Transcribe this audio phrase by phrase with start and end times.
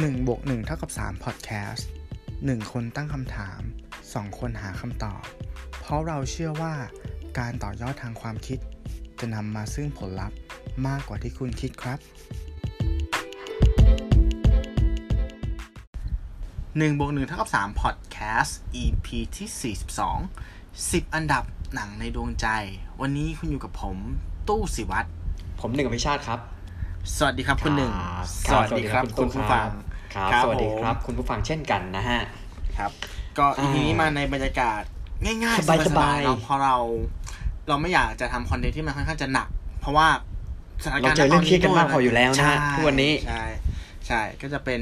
[0.00, 1.82] 1บวก1เท่ากับ3 Podcast
[2.26, 3.60] 1 คนตั้งคำถาม
[4.00, 5.22] 2 คนหาคำตอบ
[5.80, 6.74] เพราะเราเชื่อว่า
[7.38, 8.58] การต่อยอดทางความคิด
[9.20, 10.36] จะนำมาซึ่งผลลัพธ์
[10.86, 11.98] มากกว่าที่คุณคิดครับ
[16.78, 19.76] 1บวก1เท่ากับ3 Podcast EP ที่
[20.36, 22.46] 42 10 อันดับหนังในดวงใจ
[23.00, 23.98] วันนี้คุณอยู่กับผม
[24.48, 25.08] ตู้สิวัตร
[25.60, 26.40] ผมหนึ่งอภิชาติครับ
[27.16, 29.66] สวัสดีครับคุณหนึ่งครับสวัสดีครับคุณผู้ฟัง
[30.14, 32.20] ครับครับสวัสดีผมครับ คุณผู้ฟังเช่นกันนะฮะ
[32.78, 32.90] ครับ
[33.38, 34.82] ก็อีพีนี้มาในบรรยากาศ
[35.24, 36.76] ง่ายๆสบายๆๆเนาะเพราะเรา
[37.68, 39.48] เราไม่อยากจะทำคอนเทนต์ที่มันค่อนข้างจะหนัก
[39.80, 40.08] เพราะว่า
[40.84, 43.44] สถานเราการณ์เจอเรื่องเครียดกันมากพออยู่แล้วนะใช่ฮะทุกวันนี้ใช่
[44.06, 44.78] ใช่ก็จะเป็น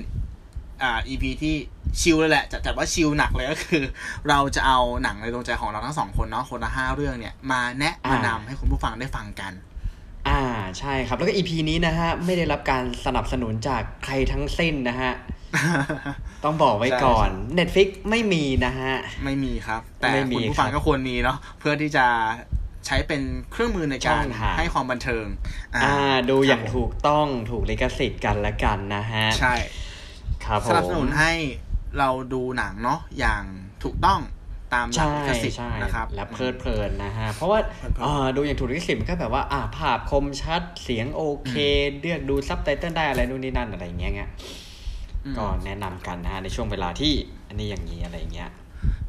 [0.83, 1.55] อ่าอีพีที่
[2.01, 3.83] ชิลเลยแหละจะจัดว่าชิลหนักเลยก็คือ
[4.29, 9.53] เราจะเอาหนังในดวงใจของเราทั้งสองคนเนาะคนละห้าเรื่องเนี่ย มาแนะมานำให้คุณผู้ฟังได้ฟังกัน
[10.29, 10.43] อ่า
[10.79, 15.13] ใช่ครับ แล้วก็อีพีนี้นะฮะ ไม่ได้รับการสนับสนุนจากใครทั้งสิ้นนะฮะ
[16.45, 18.93] ต้องบอกไว้ก่อน Netflix ไม่มีนะฮะ
[19.25, 22.07] ไม่มีครับ แต่ไม่มีคุณผู้ฟังครับก็ควรมีเนาะเพื่อที่จะ
[22.87, 25.27] ใช้เป็นเครื่องมือในช่กาอรงทางให้ความบันเทิง
[25.85, 25.95] อ่า
[26.31, 29.55] ดูอย่างครับถูกต้องถูกลิขสิทธิ์กันละกันนะฮะ ใช่
[30.45, 31.33] ครับผมสนับสนุนให้
[31.99, 33.43] เราดูหนังเนาะอย่าง
[33.85, 34.21] ถูกต้อง
[34.75, 41.55] ตามหลักใช่ลิขสิทธิ์ใช่นะครับและเพลิดเพลินนะฮะ เพราะว่าเพลิดเพลินเอ่อดูอย่างถูกลิขสิทธิ์มันก็แบบว่าอ่าภาพคมชัดเสียงโอเค
[42.01, 44.23] เลือกดูซับไตเติลได้อะไรนู่นนี่นั่นอะไรอย่างเงี้ยไง
[45.25, 47.13] อืมก็แนะนำกันนะฮะในช่วงเวลาที่
[47.49, 48.51] อันนี้อย่างนี้อะไรอย่างเงี้ย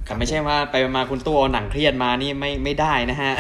[0.06, 3.31] แต่ไม่ใช่ว่าไปมาคุณตัวเอาหนังเครียดมานี่ไม่ไม่ได้นะฮะ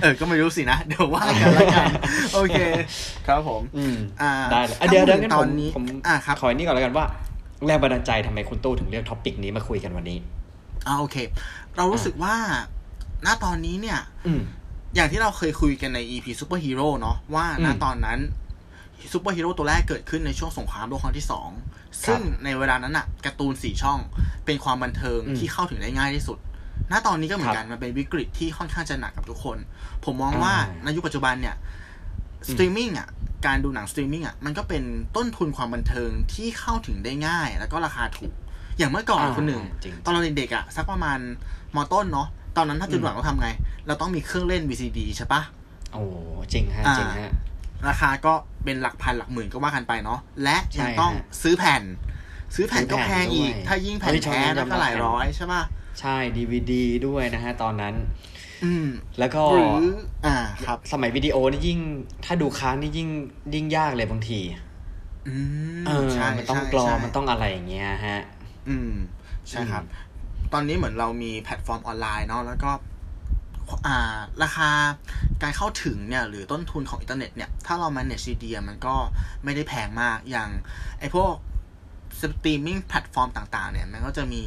[0.00, 1.88] เออ ก็ไม่รู้สินะ เดี๋ยวว่ากันละกัน
[2.34, 2.58] โอเค
[3.26, 7.06] ครับผม อืม อ่า ได้เลยอะถ้าเดี๋ยวพูเดี๋ยวถึงั้งนตผอนมนี้ผมอ่าครับขออันนี้ก่อนแล้วกันว่า
[7.64, 10.18] แรงบันดาลใจทำไมคุณตู้ถึงเลือก topic นี้มาคุยกันวันนี้
[10.86, 11.16] อ่าโอเค
[11.76, 12.34] เรารู้สึกว่า
[13.26, 14.42] ณตอนนี้เนี่ย อืม
[14.94, 18.18] อย่างที่เราเคยคุยกันใน EP ซูเปอร์ฮีโร่เนาะว่าอืมณตอนนั้น
[19.12, 21.50] ซูเปอร์ฮีโร่ตัวแรกเกิดขึ้นในช่วงสงครามโลกครั้งที่สอง
[22.06, 23.98] ซึ่งในเวลานั้นอะการ์ตูนสี่ช่อง
[24.44, 26.38] เป็นความบันเทิงอืมที่เข้าถึงได้ง่ายที่สุด
[26.92, 29.58] ณตอนนี้ก็เหมือนกันมันเป็นวิกฤตที่ค่อนข้างจะหนักกับทุกคน
[30.04, 31.56] ผมมองว่าอ่าในยุคปัจจุบันเนี่ย
[32.50, 33.08] สตรีมมิ่งอะ
[33.46, 34.82] การดูหนังสตรีมมิ่งอะมันก็เป็น
[35.16, 38.32] ต้นทุนความบันเทิงที่เข้าถึงได้ง่าย แล้วก็ราคาถูก
[38.78, 41.18] อย่างเมื่อก่อนอ่าคุณหนึ่งจริงตอนเราเด็กๆอะสักประมาณ
[41.76, 43.48] มต้นเนาะตอนนั้นถ้าจะดูหนังเราทำไง
[43.86, 45.42] เราต้องมีเครื่องเล่น VCD ใช่ปะ
[45.92, 46.02] โอ้
[46.52, 47.32] จริงฮะอ่าจริงฮะ
[47.88, 48.32] ราคาก็
[48.64, 51.82] เป็นหลักพันหลักหมื่นก็ว่ากันไปเนาะและใช่ยังต้องฮะซื้อแผ่น
[52.54, 55.62] ซื้อแผ่นก็ซื้อแผ่นแพงอีกด้วยถ้ายิ่งแผ่นเฮ้ยช่วงแท้นี้นั่นก็ยอมรับหลายแผ่นร้อยใช่ป่ะ
[56.00, 58.35] ใช่ดีวีดีด้วยนะฮะตอนนั้นอืม
[59.18, 59.86] แล้วก็หรือ
[60.26, 60.36] อ่า
[60.66, 61.80] ครับ สมัยวิดีโอนี่ยิ่ง
[62.24, 63.08] ถ้าดูค้างนี่ยิ่ง
[63.54, 64.40] ยิ่งยากเลยบางที
[65.28, 65.34] อื
[65.80, 68.20] มเออใช่มันต้องใช่กรอใช่มันต้องอะไรอย่างเงี้ยฮะ
[68.68, 68.92] อืม
[69.48, 69.84] ใช่ครับ
[70.52, 72.70] ตอนนี้เหมือนเรามีแพลตฟอร์มออนไลน์เนาะแล้วก็
[73.86, 74.70] อ่า ราคา
[75.42, 78.94] การเข้าถึงเนี่ย หรือต้นทุนของอินเทอร์เน็ตเนี่ย ถ้าเรา manage ดีๆมันก็
[79.44, 80.50] ไม่ได้แพงมากอย่าง
[81.00, 81.32] ไอพวก
[82.20, 84.42] streaming platform ต่าง ๆ เนี่ย มันก็จะมี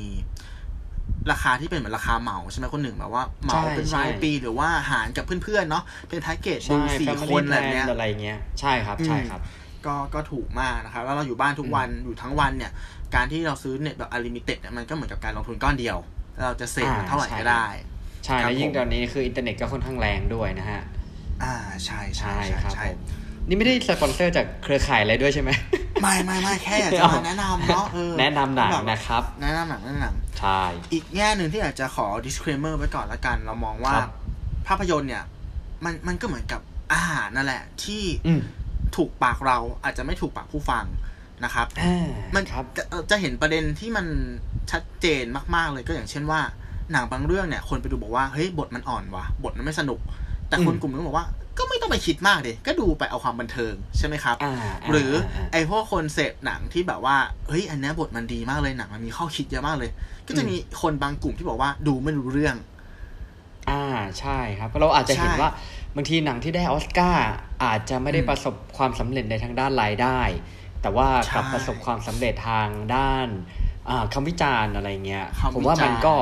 [1.32, 9.42] ราคาที่เป็นเหมือนราคาเหมาใช่ไหมคุณหนึ่งแบบว่าเหมาใช่เป็นใช่รายปีหรือว่าหารกับเพื่อนๆเนาะเป็นแพ็กเกจดูใช่สี่ Family คนอะไร Plan เนี้ยอะไรเงี้ยใช่ครับใช่ครับ
[9.86, 12.72] ก็ก็ถูกมากนะครับแล้วเราอยู่บ้านทุกวันอยู่ทั้งวันเนี่ย
[13.16, 15.98] การที่เราซื้อเน็ตแบบอ n l ลิมิเต็ดเนี่ยมันก็เหมือนกับการลงทุนก้อนเดียว
[16.36, 17.68] แล้วเราจะ save มันเท่าไหร่อ่าใช่ก็ได้
[18.26, 20.82] ใช่ครัแล้บวยิ่งผมตอนนี้คืออินเทอร์เน็ตก็ค่อนข้างแรงด้วยนะฮะ
[21.44, 23.00] อ่าใช่ใช่ใช่ใช่ครับใช่ผม
[23.50, 25.50] นี่ไม่ได้สปอนเซอร์จากเครือข่ายอะไรด้วยใช่ไหม
[26.02, 30.62] ไม่ไม่ไม่แค่อยากจะมาแนะนำเนาะเออแนะนำหนังแบบนะครับ แนะนำหนังแนะนำหนังใช่
[30.94, 34.12] อีกแง่หนึ่งที่อยากจะขอ disclaimer ไว้ก่อนละกัน เรามองว่าครับ
[34.68, 35.24] ภาพยนตร์เนี่ย
[35.84, 36.62] มันมันก็เหมือนกับ
[36.94, 38.42] อาหารนั่นแหละ ที่อืม
[38.96, 40.86] ถูกปากเราอาจจะไม่ถูกปากผู้ฟัง
[41.44, 44.06] นะครับอ่ามันครับจะเอ่อจะเห็นประเด็นที่มัน
[44.72, 45.24] ชัดเจน
[45.56, 46.40] มาก ๆ เลยก็อย่างเช่นว่า
[46.92, 50.00] หนังบางเรื่องเนี่ยคนไปดูบอกว่าเฮ้ยบทมันอ่อนว่ะ บทมันไม่สนุก
[50.50, 51.28] แต่คนอืมกลุ่มนึงบอกว่า
[51.60, 59.92] ก็ไม่ต้องไปคิดมากดิก็ดูไปเอาความบันเทิงใช่ไหมครับอ่าาหรืออ่าไอ้พวกคนเสพหนังที่แบบว่าเฮ้ยอันเนี้ยบทมันดีมากเลยหนังมันมีข้อคิดเยอะมากเลย
[60.28, 62.56] ก็จะมีคนบางกลุ่มที่บอกว่าดูไม่รู้เรื่อง
[63.70, 63.84] อ่า
[64.20, 65.52] ใช่ครับเราอาจจะเห็นใช่ว่า
[65.96, 67.30] บางทีหนังที่ได้ออสการ์
[67.64, 70.20] อาจจะไม่ได้อืมประสบความสำเร็จในทางด้านรายได้
[70.82, 73.28] แต่ว่ากลับใช่ประสบความสำเร็จทางด้าน
[73.90, 76.16] อ่าคำวิจารณ์อะไรเงี้ยคำวิจารณ์ผมว่ามันก็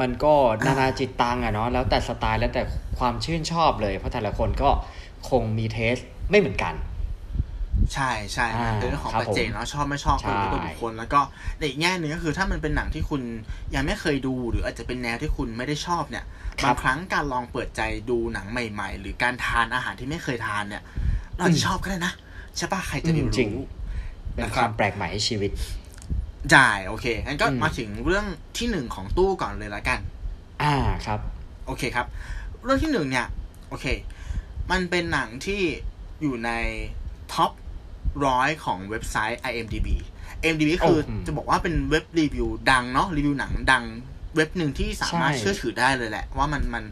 [0.00, 2.62] มันก็อ่านานาจิตตังอะเนาะแล้วแต่สไตล์แล้วแต่
[2.98, 4.70] ความชื่นชอบเลย เพราะแต่ละคนก็
[5.28, 5.96] คงมีเทส
[6.30, 6.74] ไม่เหมือนกัน
[7.94, 11.20] ใช่ใช่อ่าเป็นเรื่องของครับปัจเจกเนาะชอบไม่ชอบก็อยู่ที่ตัวบุคคลแล้วก็
[11.58, 13.22] ในอีกแง่หนึ่งก็คือถ้ามันเป็นหนังที่คุณ
[13.74, 16.24] ยังไม่เคยดู หรืออาจจะเป็นแนวที่คุณไม่ได้ชอบเนี่ย
[16.60, 20.82] ครับบางครั้งการลองเปิดใจดูหนังใหม่ ๆ หรือการทานอาหารที่ไม่เคยทานเนี่ย
[21.38, 22.12] เราอืจะมชอบก็ได้นะ
[22.56, 23.56] ใช่ปะใครจะไปอืมจริงรู้
[24.34, 25.50] เป็นนะคครัวาบมแปลกใหม่ให้ชีวิต
[26.54, 28.24] จ่ายโอเคงั้นก็อืมมาถึงเรื่อง
[28.58, 30.00] ที่หนึ่งของตู้ก่อนเลยละกัน
[30.62, 30.74] อ่า
[31.06, 31.20] ครับ
[31.66, 32.06] โอเคครับ
[32.64, 33.26] เรื่องที่หนึ่งเนี่ย
[33.68, 33.86] โอเค
[34.70, 35.60] มันเป็นหนังที่
[36.22, 36.50] อยู่ใน
[37.32, 37.52] top
[38.26, 39.88] ร้อยของเว็บไซต์ IMDb
[40.44, 43.84] IMDb คืออจะบอกว่าเป็นเว็บรีวิวดังเนาะรีวิวหนังดัง
[44.36, 46.84] เว็บหนึ่งที่สามารถเชื่อถือได้เลยแหละ ว่ามันมัน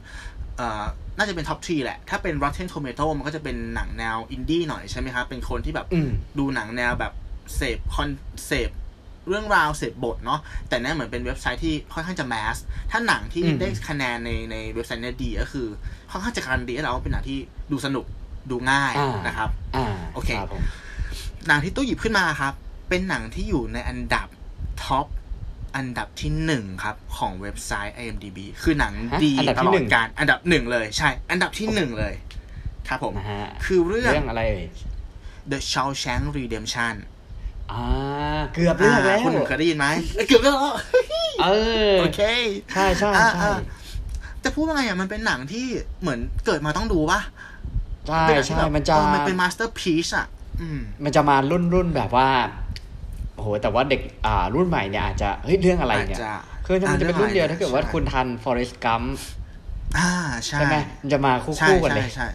[0.56, 0.84] เอ่อ
[1.18, 5.86] น่าจะเป็น top three แหละ ถ้าเป็น Rotten Tomatoes มันก็จะเป็นหนังแนวอินดี้หน่อยใช่ไหมครับ เป็นคนที่แบบ
[6.38, 7.12] ดูหนังแนวแบบ
[7.56, 8.70] เสพ concept
[9.28, 12.56] เรื่องราวเสพบทเนาะแต่เนี่ยเหมือนเป็นเว็บไซต์ที่ค่อนข้างจะแมส
[12.90, 15.66] ถ้าหนังที่ได้คะแนนในในเว็บไซต์เนี่ยดีก็คือ
[16.10, 17.38] ค่อนข้างจะการันตีให้เราว่าเป็นหนังที่
[17.72, 18.06] ดูสนุก
[18.50, 18.92] ดูง่าย
[19.26, 19.50] นะครับ
[20.14, 20.30] โอเค
[21.46, 22.54] หนังที่ตู้หยิบขึ้นมาครับ
[22.88, 24.28] เป็นหนังที่อยู่ในอันดับ
[24.84, 25.06] ท็อป
[25.76, 28.92] อันดับที่หนึ่งครับ ของเว็บไซต์ IMDb คือหนัง
[29.24, 32.14] ดีตลอดการอันดับหนึ่งเลยใช่ อันดับที่หนึ่งเลย
[32.88, 33.14] ครับผม
[33.64, 34.42] คือเรื่องเรื่องอะไร
[35.50, 36.94] The Shawshank Redemption
[37.72, 37.84] อ่า
[38.54, 39.86] เกือบเลือกแล้วคุณเคยได้ยินไหม
[40.28, 40.56] เกือบแล้ว
[41.42, 41.48] เอ
[41.90, 42.20] อโอเค
[42.74, 43.48] ใช่ใช่ใช่
[44.44, 45.66] จะพูดว่าไงอะมันเป็นหนังที่
[46.00, 47.20] เหมือนเกิดมาต้องดูป่ะ
[48.08, 50.26] ใช่ใช่มันจะมันเป็นมาสเตอร์พีชอะ
[51.04, 52.28] มันจะมารุ่นรุ่นแบบว่า
[53.34, 56.20] โอ้โหแต่ว่าเด็กอ่ารุ่นใหม่เนี่ยอาจจะเฮ้ยเรื่องอะไรเนี่ย
[56.64, 59.06] คือมันจะเป็นรุ่นเดียวถ้าเกิดว่าคุณทัน Forrest Gump
[59.98, 60.10] อ่า
[60.46, 62.28] ใช่ใช่ไหมมันจะมาคู่คู่กันเลยใช่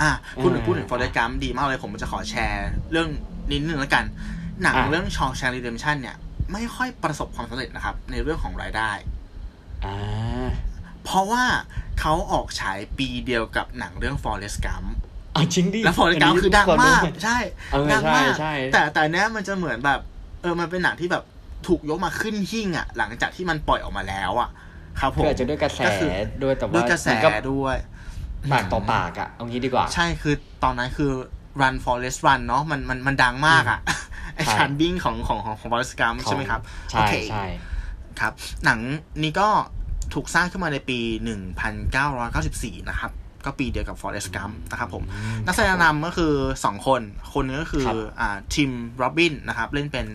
[0.00, 0.10] อ่า
[0.42, 3.08] คุณพูดถึง Forest Gump ดีมากเลยผมจะขอแชร์ เรื่อง
[3.50, 4.04] นิดนึงแล้วกัน
[4.62, 6.16] หนังเรื่องชองแชร์รีเดมชันเนี่ย
[6.52, 8.90] ไม่ค่อยประสบความสำเร็จนะครับ ในเรื่องของรายได้
[9.84, 9.96] อ่า
[11.04, 11.44] เพราะว่า
[12.00, 14.88] เขาออกฉายปีเดียวกับหนังเรื่อง Forest Gump
[15.34, 17.38] อะจริงดิแล้ว Forest Gump คือดังมาก ใช่
[17.92, 18.32] ดังมาก
[18.72, 20.00] แต่แต่เนี้ยมันจะเหมือนแบบ
[20.42, 21.24] เออมันเป็นหนังที่แบบ
[21.66, 24.50] ถูกยกมาขึ้นหิ่งอะ หลังจากที่มันปล่อยออกมาแล้วอะ
[25.00, 25.80] ครับผมอาจจะด้วยกระแส
[26.42, 27.08] ด้วยแต่ว่าด้วยกระแส
[27.50, 27.76] ด้วย
[28.52, 30.34] ปากต่อปากอะเอางี้ดีกว่า ใช่คือ
[30.64, 31.12] ตอนนั้นคือ
[31.60, 33.80] Run Forest Run เนาะมันมันมันดังมากอะ
[34.34, 36.60] ไอชานบิ้งของของของของบอลสกัมใช่ไหมครับ
[36.90, 37.44] ใช่ใช่
[38.20, 38.32] ครับ
[38.64, 38.78] หนัง
[39.22, 39.48] นี้ก็
[40.14, 40.98] ถูกสร้างขึ้นมาในปี
[41.92, 43.12] 1994 นะครับ
[43.44, 45.04] ก็ปีเดียวกับ Forest Gump นะครับผม
[45.46, 46.32] นักแสดงนำก็คือ
[46.64, 47.86] 2 คน คนนึงก็คือ
[48.20, 50.06] อ่าทิมโรบินนะครับ เล่นเป็น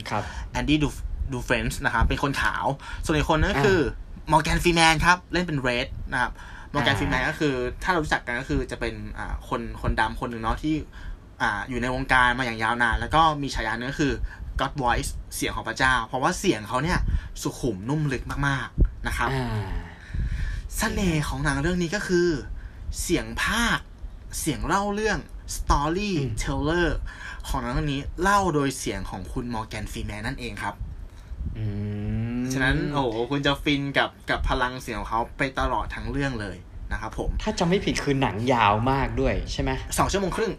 [0.52, 0.90] แอนดี้ดู
[1.34, 2.66] Dufresne นะครับ เป็นคนขาว
[3.06, 3.80] ส่วนอีกคนนึงก็คือ
[4.32, 6.32] มอร์แกน ฟรีแมนครับ เล่นเป็นเรดนะครับ
[6.74, 7.54] มอร์แกน ฟรีแมนก็คือ
[7.84, 10.76] ถ้าเรารู้จักกันก็คือจะเป็นอ่าคนคนดำคนหนึ่งเนาะที่
[11.42, 14.14] อ่าอยู่ในวงการมาอย่างยาวนาน แล้วก็มีฉายาเนาะคือ
[14.60, 17.00] God Voice เสียงของพระเจ้า เพราะว่าเสียงเขาเนี่ย
[17.42, 19.30] สุขุมนุ่มลึกมากๆนะครับ
[20.78, 22.30] เสน่ห์ของหนังเรื่องนี้ก็คือ
[23.02, 23.80] เสียงภาค
[24.40, 25.20] เสียงเล่าเรื่อง
[25.56, 26.88] storyteller
[27.48, 30.76] ของหนังเรื่องนี้เล่าโดยเสียงของคุณมอร์แกนฟีแมนนั่นเองครับ
[32.54, 36.58] ฉะนั้นโอ้โหคุณจะฟินกับกับพลังเสียงของเขาไปตลอดทั้งเรื่องเลย
[36.92, 40.52] นะครับผม ถ้าจำไม่ผิดคือหนังยาวมากด้วยใช่ไหมสองชั่วโมงครึ่ง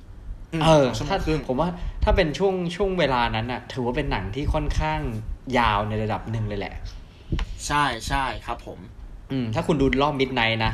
[0.64, 1.68] เออถ้าผมว่า
[2.04, 5.00] ถ้าเป็นช่วงช่วงเวลานั้นอะถือว่าเป็นหนังที่ค่อนข้าง
[5.58, 6.74] ยาวในระดับหนึ่งเลยแหละ
[7.66, 8.78] ใช่ใช่ครับผม
[9.30, 10.72] อืม ถ้าคุณดูรอบมิดไนนะ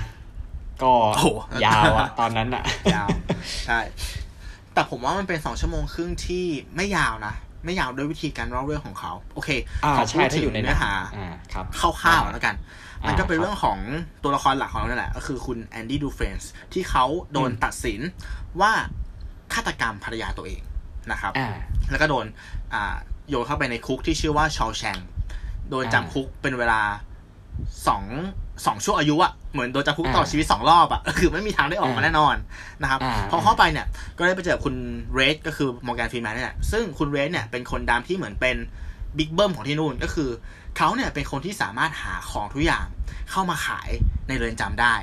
[0.83, 0.93] ก็
[1.65, 2.65] ยาวอะตอนนั้นอะ
[2.95, 3.09] ยาว
[3.67, 3.81] ใช่
[4.75, 6.45] แต่ผมว่ามันเป็นสองชั่วโมงครึ่งที่
[6.77, 7.35] ไม่ยาวนะ
[7.65, 9.51] ไม่ยาวด้วยวิธีการเล่าเรื่องของเขา โอเค
[9.97, 10.93] ขอพูดถึงเนื้อหา
[11.81, 12.55] คร่าวๆแล้วกัน
[13.07, 13.79] มันก็เป็นเรื่องของ
[14.23, 18.01] ตัวละครหลักของเราเนี่ยแหละ ก็คือคุณ Andy Dufresne ที่เขาโดนตัดสิน
[18.61, 18.73] ว่า
[19.55, 20.61] ฆาตกรรมภรรยาตัวเอง
[21.13, 21.33] นะครับ
[21.91, 22.27] แล้วก็โดน
[23.29, 24.99] โยนเข้าไปในคุกที่ชื่อว่า Shawshank
[25.71, 26.81] โดนจำคุกเป็นเวลา
[27.87, 28.05] สอง
[28.67, 32.37] สองช่วงอายุอะเหมือนโดนจำคุกต่อชีวิตสองรอบอะคือไม่มีทางได้ออกมาแน่นอน
[32.83, 33.01] นะครับ
[33.31, 33.87] พอเข้าไปเนี่ย
[34.19, 34.75] ก็ได้ไปเจอคุณ
[35.15, 38.57] เรดก็คือมอร์แกนฟีแมนนี่แหละซึ่งคุณเรดเนี่ยเป็นคนดำที่เหมือนเป็น
[39.19, 40.31] บิ๊กเบิ้มของที่นู่นก็คือ
[40.77, 42.87] เขาเนี่ยเป็นคนที่สามารถหาของทุกอย่าง
[43.31, 43.89] เข้ามาขาย
[44.29, 44.95] ในเรือนจำได้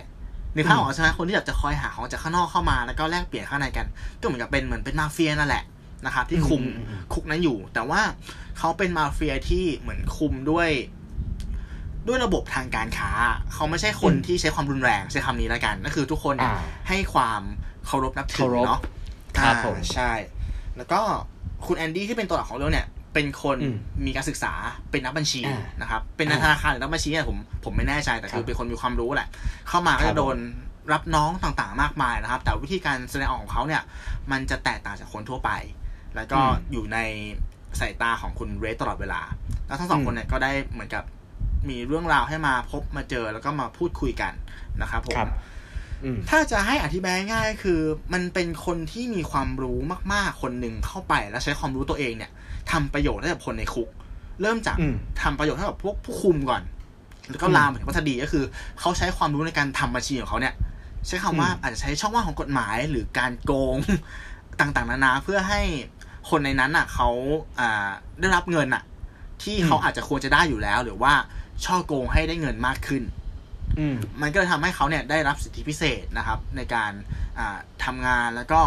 [0.60, 3.86] ในภาพของใช่ไหมคนที่แบบจะคอยหาของจากข้างนอกเข้ามาแล้วก็แลกเปลี่ยนข้างในกัน
[4.20, 5.64] ก็เหมือนกับเป็นเหมือนเป็นมาเฟียนั่นแหละ
[6.06, 6.64] นะครับที่คุม
[7.14, 8.02] คุกนั้นอยู่ แต่ว่า
[8.58, 10.70] เขาเป็นมาเฟียที่เหมือนคุมด้วย
[12.08, 13.12] ด้วยระบบทางการค้า
[13.54, 16.36] เขาไม่ใช่คนที่ใช้ความรุนแรงใช้คำนี้แล้วกันก็คือทุกคน
[16.90, 17.42] ให้ความ
[17.86, 18.80] เคารพนับถือเนาะ
[19.38, 20.12] ครับผมใช่
[20.78, 21.00] แล้วก็
[21.66, 23.58] คุณแอนดี้ที่เป็นตัวหลักของเรื่องเนี่ย เป็นคน
[24.06, 24.54] มีการศึกษา
[24.92, 25.42] เป็นนักบัญชี
[25.82, 29.28] นะครับเป็นธนาคารหรือนักบัญชีเนี่ยผมผมไม่แน่ใจแต่คือเป็นคนมีความรู้แหละ
[29.70, 30.38] เข้ามาก็จะโดน
[30.94, 33.82] รับน้องต่างๆ มากมายนะครับ แต่วิธีการแสดงออกของเขาเนี่ย
[34.32, 35.52] มันจะแตกต่างจากคนทั่วไป
[36.16, 36.40] แล้วก็
[36.72, 36.98] อยู่ใน
[37.80, 39.22] สายตาของคุณเรสตลอดเวลา
[39.68, 41.04] แล้วทั้งสองคนเนี่ยก็ได้เหมือนกับ
[41.70, 44.34] มีเรื่องราวให้มาพบมาเจอแล้วก็มาพูดคุยกัน
[44.82, 45.20] นะครับผม
[46.30, 47.80] ถ้าจะให้อธิบายง่ายคือ
[48.14, 49.78] มันเป็นคนที่มีความรู้
[50.14, 52.32] มากๆคนหนึ่งเข้าไป แล้วใช้ความรู้ตัวเองเนี่ย
[52.72, 53.90] ทำประโยชน์ให้กับคนในคุก
[54.42, 54.78] เริ่มจาก
[55.22, 56.64] ทำประโยชน์ให้กับพวกผู้คุมก่อน
[57.30, 58.44] แล้วก็ลามไปถึงวัฒดีก็คือ
[58.80, 60.54] เขาใช้ความรู้ในการทำบัญชีของเขาเนี่ย
[61.08, 63.76] ใช้คำว่าอาจจะใช้ช่องว่างของกฎหมายหรือการโกง
[64.60, 65.62] ต่างๆนานาเพื่อให้
[66.30, 67.10] คนในนั้นอะเขา
[67.60, 67.90] อ่า
[68.20, 68.84] ได้รับเงินอะ
[69.44, 71.14] ที่เขาอาจจะควรจะได้อยู่แล้ว หรือว่า
[71.66, 73.04] ช่อโกงให้ได้เงินมากขึ้น
[74.22, 76.92] มันก็เลยทำให้เขาเนี่ยได้รับสิทธิพิเศษนะครับ ในการ
[77.84, 78.62] ทำงานแล้วก็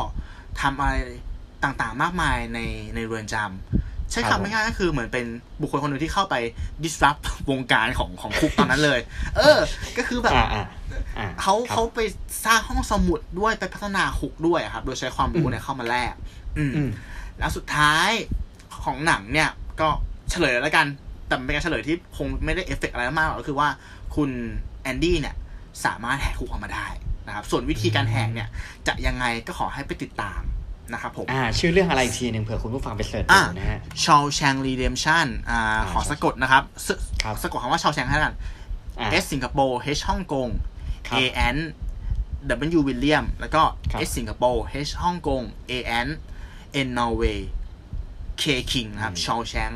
[0.61, 0.95] ทำอะไร
[1.65, 2.59] ต่างๆ มากมายใน
[2.95, 5.27] ในเรือนจำใช้ครับคำง่ายๆก็คือเหมือนเป็น
[5.61, 6.35] บุคคลคนหนึ่งที่เข้าไป
[6.83, 9.01] disrupt วงการของของคุกตอนนั้นเลย
[9.37, 9.59] เออ
[9.99, 10.65] ก็คือแบบอ่าอ่า
[11.19, 12.01] อ่าเขาครับเขาไป
[12.45, 16.15] สร้างห้องสมุดด้วยไปพัฒนาคุกด้วยอะครับ โดยใช้ความรู้อืมเนี่ยเข้ามาแลก
[16.59, 16.91] อืมอืม
[17.39, 18.11] แล้วสุดท้าย
[18.85, 19.51] ของหนังเนี่ย
[19.81, 19.89] ก็
[20.31, 20.87] เฉลยแล้วกัน
[21.27, 23.69] แต่มันเป็นการเฉลยที่คงไม่ได้เอฟเฟกต์อะไรมากหรอกก็คือว่า
[24.17, 24.31] คุณ
[24.83, 25.35] แอนดี้เนี่ย
[25.85, 26.87] สามารถแหกคุกออกมาได้
[27.27, 28.49] นะครับ ส่วนวิธีการแหกเนี่ย
[28.87, 30.41] จะยังไงก็ขอให้ไปติดตาม
[30.93, 36.89] นะครับผมอ่าชื่อเรื่องอะไรอีกทีหนึ่งเผื่อคุณผู้ฟังไป search ดูอะนะฮะชอ w แชงรีเดมชันอ่าอ่าขอสะกดนะครับส
[37.23, 38.35] ครับสะกดคำว่าชอ w แชงให้แล้วกัน
[38.99, 40.49] อ่า S สิงคโปร์ H ฮ่องกง
[41.09, 41.23] ครับ A
[41.55, 41.57] N
[42.79, 43.63] W วิลเลียมแล้วก็
[43.93, 45.73] ครับ S สิงคโปร์ H ฮ่องกง A
[46.07, 46.09] N
[46.87, 47.51] N นอร์เวย์
[48.43, 49.71] K คิงครับชอ w แชง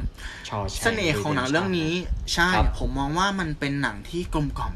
[0.48, 1.92] ชอแชเสน่ห์ของหนังเรื่องนี้
[2.32, 4.74] ใช่ครับผมมองว่ามันเป็นหนังที่กลมกล่อม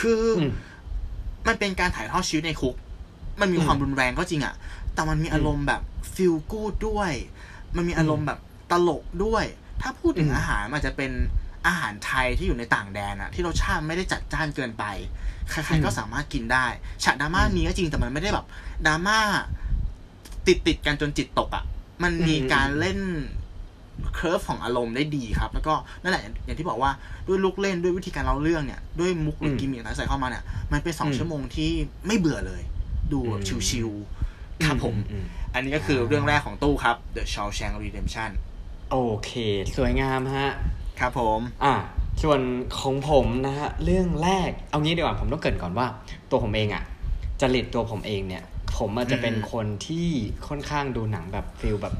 [0.00, 0.52] คือออืม
[1.46, 2.74] มันเป็นการถ่ายทอดชีวิตในคุก
[3.40, 4.54] มันมีอืมความรุนแรงก็จริงอะ
[4.94, 5.82] แต่มันมีอารมณ์แบบ
[6.14, 7.12] ฟิลกูดด้วย
[7.76, 8.38] มันมีอารมณ์แบบ
[8.70, 9.44] ตลกด้วย
[9.82, 11.12] ถ้าพูดถึงอืมอาหารมันจะเป็น
[11.66, 14.84] อาหารไทยที่อยู่ในต่างแดนอะที่รสชาติไม่ได้จัดจ้านเกินไป
[15.50, 16.66] ใครๆก็สามารถกินได้
[17.04, 18.46] ฉากดราม่านี้ก็จริงแต่มันไม่ได้แบบ
[18.86, 19.18] ดราม่า
[20.46, 21.64] ติดติดๆกันจนจิตตกอะ
[22.02, 22.98] มันมีการเล่น
[24.14, 26.90] เคอร์ฟของอารมณ์ได้ดีครับ แล้วก็นั่นแหละอย่างอย่างที่บอกว่า
[27.26, 31.70] ด้วยลูกเล่นด้วยวิธีการเล่าเรื่องเนี่ย ด้วยมุกหรืออืมกิมมิคต่างๆใส่เข้ามาเนี่ย มันเป็นสองอืมชั่วโมงที่
[32.06, 32.62] ไม่เบื่อเลย
[33.12, 34.21] ดูอืมชิวๆ
[34.66, 38.30] ครับผมอือือันนี้ก็คือเรื่องแรกของตู้ครับ The Shawshank Redemption
[38.90, 39.30] โอเค
[39.78, 40.48] สวยงามฮะ
[41.00, 41.74] ครับผม อะ
[42.22, 42.40] ส่วน
[42.80, 45.86] ของผมนะฮะ เรื่องแรก เอางี้ดีกว่าผมต้องเกริ่นก่อนว่า
[46.30, 46.82] ตัวผมเองอะ่ะ
[47.40, 48.42] จริตตัวผมเองเนี่ย
[48.76, 50.08] ผมอาจจะเป็นคนที่
[50.48, 51.94] ค่อนข้างดูหนังแบบ feel แบบ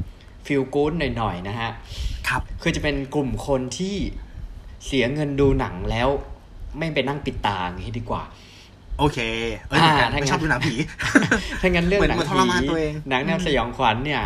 [0.47, 1.71] feel good หน่อยๆนะฮะ
[2.29, 3.97] ครับ คือจะเป็นกลุ่มคนที่
[4.87, 6.09] เสียเงินดูหนังแล้ว
[6.79, 8.23] ไม่ไปนั่งปิดตาอย่างนี้ดีกว่า
[9.03, 9.21] โอเค
[9.69, 10.75] เอ้ยเหมือนกันอ่าถ้างั้นไม่ชอบดูหนังผี
[11.63, 14.23] ถ้างั้นเรื่องเหมือนหนังเหมือนทรมานผีตัวเองหนังแนวสยองขวัญเนี่ย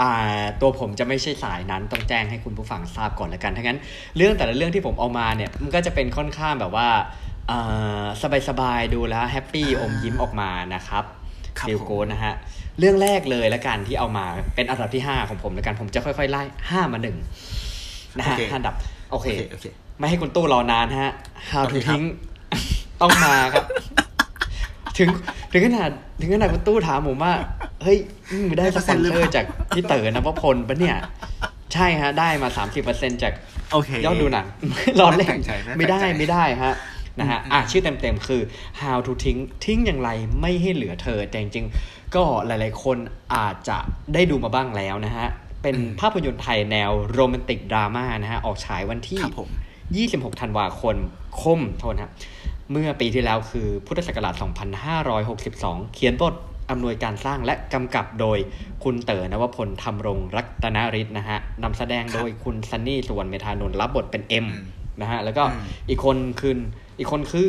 [0.00, 3.78] อ่าตัวผมจะไม่ใช่สายนั้นต้องแจ้งให้คุณผู้ฟังทราบก่อนแล้วกันถ้างั้น
[4.16, 6.88] เรื่องแต่ละเรื่องที่ผมเอามาเนี่ยมันก็จะเป็นค่อนข้างแบบว่า
[7.50, 8.04] อ่า
[8.48, 11.04] สบายๆดูแล้ว happy อมยิ้มออกมานะครับ
[11.58, 12.34] ครับ feel ผม go นะฮะ
[12.78, 17.16] เรื่องแรกเลยละกันที่เอามาเป็นอันดับที่ 5 ของผมแล้วกันผมจะค่อยๆไล่ห้ามาหนึ่ง
[18.18, 18.74] นะฮะโอเคห้าอันดับ
[19.10, 19.66] โอเคโอเคโอเค
[19.98, 21.12] ไม่ให้คุณตู้รอนานฮะ
[21.50, 22.02] How โอ to เคครับทิ้ง
[23.00, 23.64] ต้องมาครับ
[24.98, 25.08] ถึง
[25.52, 27.32] ถึงขนาดถึงขนาดคุณตู้ถามผมว่า
[27.82, 27.98] เฮ้ย
[28.48, 30.96] มึงได้สปอนเซอร์จากพี่เต๋อนวพลปะเนี่ย
[31.74, 32.48] ใช่ฮะ ได้มา
[32.86, 33.32] 30%จาก
[33.72, 34.46] โอเคยอดดูหนัง
[35.00, 36.74] ร้อนเล่ไม่แปลนกใจไม่แปลกใจไม่ได้ไม่ได้ฮะ
[37.20, 38.42] นะฮะอืมอะชื่อเต็มๆ คือ
[38.80, 40.10] How to ทิ้งทิ้งอย่างไร
[40.40, 42.96] ไม่ให้เหลือเธอ แต่จริงๆ ก็หลายๆ คน
[43.34, 43.78] อาจจะ
[44.14, 45.26] ได้ดูมาบ้างแล้วนะฮะ
[45.62, 49.48] เป็นภาพยนตร์ไทยแนวโรแมนติกดราม่านะฮะ ออกฉายวันที่ครับผม
[49.94, 50.96] 26 ธันวาคม
[51.40, 52.12] คมโทษนะครับ
[52.70, 54.34] เมื่อปีที่แล้วคือพุทธศักราช
[55.14, 56.34] 2562 เขียนบท
[56.70, 58.38] อำนวยการสร้างและกำกับโดย
[58.84, 64.64] คุณเต๋อนวพลธรรมรงรัตนฤทธิ์นะฮะนำแสดงโดยคุณซันนี่สุวรรณเมธานนท์รับบทเป็นเอ็มอืม
[65.00, 66.58] นะฮะแล้วก็อืมอีกคนคือ
[66.98, 67.48] อีกคนคือ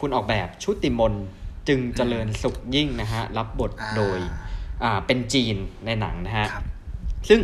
[0.00, 1.14] คุณออกแบบชุติมน
[1.68, 4.18] จึงเจริญสุขยิ่งนะฮะรับบทอ่าโดย
[4.82, 5.56] อ่าเป็นจีน
[5.86, 6.64] ในหนังนะฮะครับ
[7.28, 7.40] ซึ่ง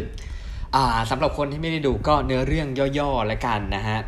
[0.75, 3.99] อ่าสำหรับคนที่ไม่ได้ดูก็เนื้อเรื่องย่อๆแล้วกันนะฮะ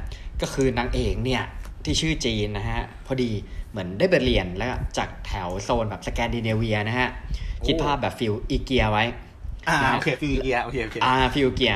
[0.40, 1.42] ก็คือนางเอกเนี่ย
[1.85, 3.31] ที่ชื่อจีนนะฮะ พอดี
[3.71, 7.09] เหมือนได้ไปเรียนแล้วจากแถวโซนแบบสแกนดิเนเวียนะฮะ
[7.67, 9.05] คิดภาพแบบ feel IKEA ไว้
[9.69, 11.75] อ่านะฮะโอเค feel IKEA โอเคโอเคอ่า feel IKEA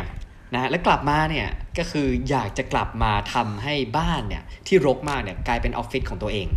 [0.52, 1.48] นะฮะแล้วกลับมาเนี่ย
[1.78, 6.48] ก็คืออยากจะกลับมาทำให้บ้านเนี่ยที่รกมากเนี่ยกลายเป็นออฟฟิศของตัวเอง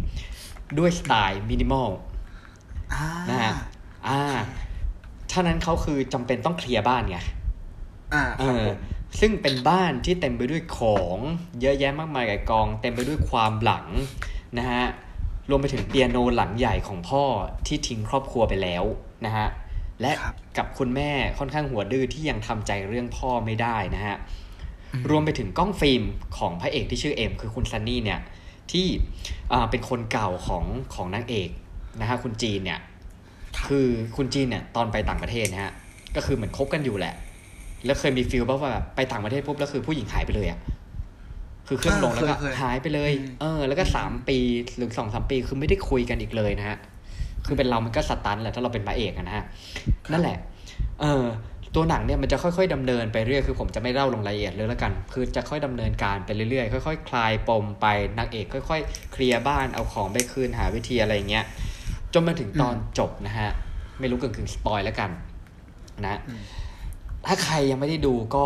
[0.79, 1.89] ด้วยสไตล์มินิมอล
[2.93, 3.53] อ่านะฮะ
[4.07, 4.21] อ่า
[5.31, 7.17] ฉะนั้นเขาคือจำเป็นต้องเคลียร์บ้านไง
[8.13, 8.77] อ่าเอครับอผม
[9.19, 11.17] ซึ่งเป็นบ้านที่เต็มไปด้วยของ
[11.61, 13.87] เยอะแยะมากมายกับกอง เต็มไปด้วยความหลัง
[14.57, 14.83] นะฮะ
[15.49, 17.23] รวมไปถึงเปียโนหลังใหญ่ของพ่อ
[17.67, 18.83] ที่ทิ้งครอบครัวไปแล้ว
[19.25, 19.47] นะฮะ
[20.01, 24.15] และครับกับคุณแม่ค่อนข้างหัวดื้อที่ยังทำใจเรื่องพ่อไม่ได้นะฮะ
[25.09, 26.03] รวมไปถึงกล้องฟิล์ม
[26.37, 28.19] ของพระเอกที่ชื่อเอ็มคือคุณซันนี่เนี่ย
[28.71, 28.87] ที่
[29.53, 30.63] อ่าเป็นคนเก่าของ
[30.95, 31.49] ของนางเอก
[32.01, 32.79] นะฮะคุณจีนเนี่ย
[33.67, 35.73] คือคุณจีนเนี่ยตอนไปต่างประเทศนะฮะ
[36.15, 37.13] ก็คือเหมือนคบกันอยู่แหละ
[37.85, 40.59] แล้วเคยมีฟิลบ้างว่าแบบไปต่างประเทศปุ๊บแล้วคือผู้หญิงหายไปเลยอะ่ะ
[41.67, 44.37] คือเครื่องลงแล้วก็เคยเคยหายไปเลยอืมเออ แล้วก็สามปี
[44.75, 46.77] หรือสองสามปีคือไม่ได้คุยกันอีกเลยนะฮะ
[47.45, 49.45] คือเป็นเรามันก็สตันแหละถ้าเราเป็นพระเอกอะนะฮะ
[50.11, 50.37] นั่นแหละ
[51.01, 51.23] เออ
[51.75, 57.85] ตัวหนังเนี่ยมันจะค่อยๆดำเนินไปเรื่อย คือผมจะไม่เล่าลงรายละเอียดเลยแล้วกัน คือจะค่อยดำเนินการไปเรื่อยๆ ค่อย ๆ คลายปมไป
[58.17, 61.45] นางเอกค่อย ๆ เคลียร์บ้าน เอาของไปคืน หาวิธีอะไรเงี้ย
[62.13, 63.49] จนมาถึงตอนจบนะฮะ
[63.99, 65.09] ไม่รู้กึ่งๆ spoil แล้วกัน
[66.05, 66.41] นะอืม
[67.25, 68.45] ถ้าใครยังไม่ได้ดูก็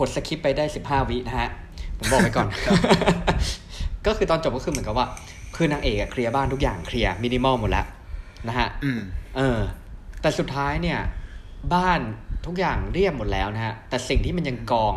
[0.00, 1.50] กด skip ไปได้สิบห้าวินะฮะ
[1.98, 2.48] ผมบอกไปก่อน
[4.06, 5.06] ก็คือตอนจบก็คือเหมือนกับว่า
[5.56, 7.86] คือนางเอกอะเคลียร์บ้านทุกอย่างเคลียร์มินิมอลหมดแล้ว
[8.48, 9.00] นะฮะอืม
[9.36, 9.60] เออ
[10.20, 10.98] แต่สุดท้ายเนี่ย
[11.74, 12.00] บ้าน
[12.46, 14.96] ทุกอย่างเรียบหมดแล้วนะฮะ แต่สิ่งที่มันยังกอง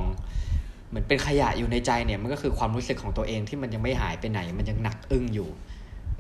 [0.90, 5.50] เหมือนเป็นขยะอยู่ในใจเนี่ย มันก็คือความรู้สึกของตัวเองที่มันยังไม่หายไปไหน มันยังหนักอึ้งอยู่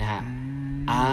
[0.01, 0.21] นะฮะ
[0.91, 1.05] อ่า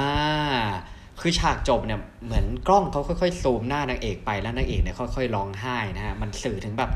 [1.20, 6.90] คือฉากจบเนี่ยเหมือนกล้องเขาค่อยๆซูมหน้านางเอกไปแล้วนางเอกเนี่ยค่อยๆร้องไห้นะฮะมันสื่อถึงแบบ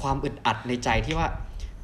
[0.00, 1.28] ความอึดอัดในใจที่ว่า